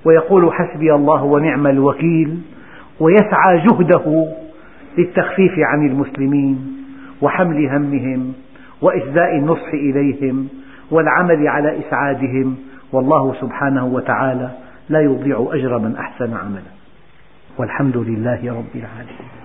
ويقول 0.05 0.53
حسبي 0.53 0.93
الله 0.93 1.23
ونعم 1.23 1.67
الوكيل 1.67 2.41
ويسعى 2.99 3.57
جهده 3.57 4.27
للتخفيف 4.97 5.59
عن 5.59 5.87
المسلمين 5.87 6.77
وحمل 7.21 7.69
همهم 7.69 8.33
وإسداء 8.81 9.37
النصح 9.37 9.73
إليهم 9.73 10.47
والعمل 10.91 11.47
على 11.47 11.79
إسعادهم 11.79 12.55
والله 12.91 13.33
سبحانه 13.41 13.85
وتعالى 13.85 14.49
لا 14.89 15.01
يضيع 15.01 15.47
أجر 15.51 15.77
من 15.79 15.95
أحسن 15.95 16.33
عملا 16.33 16.61
والحمد 17.57 17.97
لله 17.97 18.39
رب 18.49 18.75
العالمين 18.75 19.38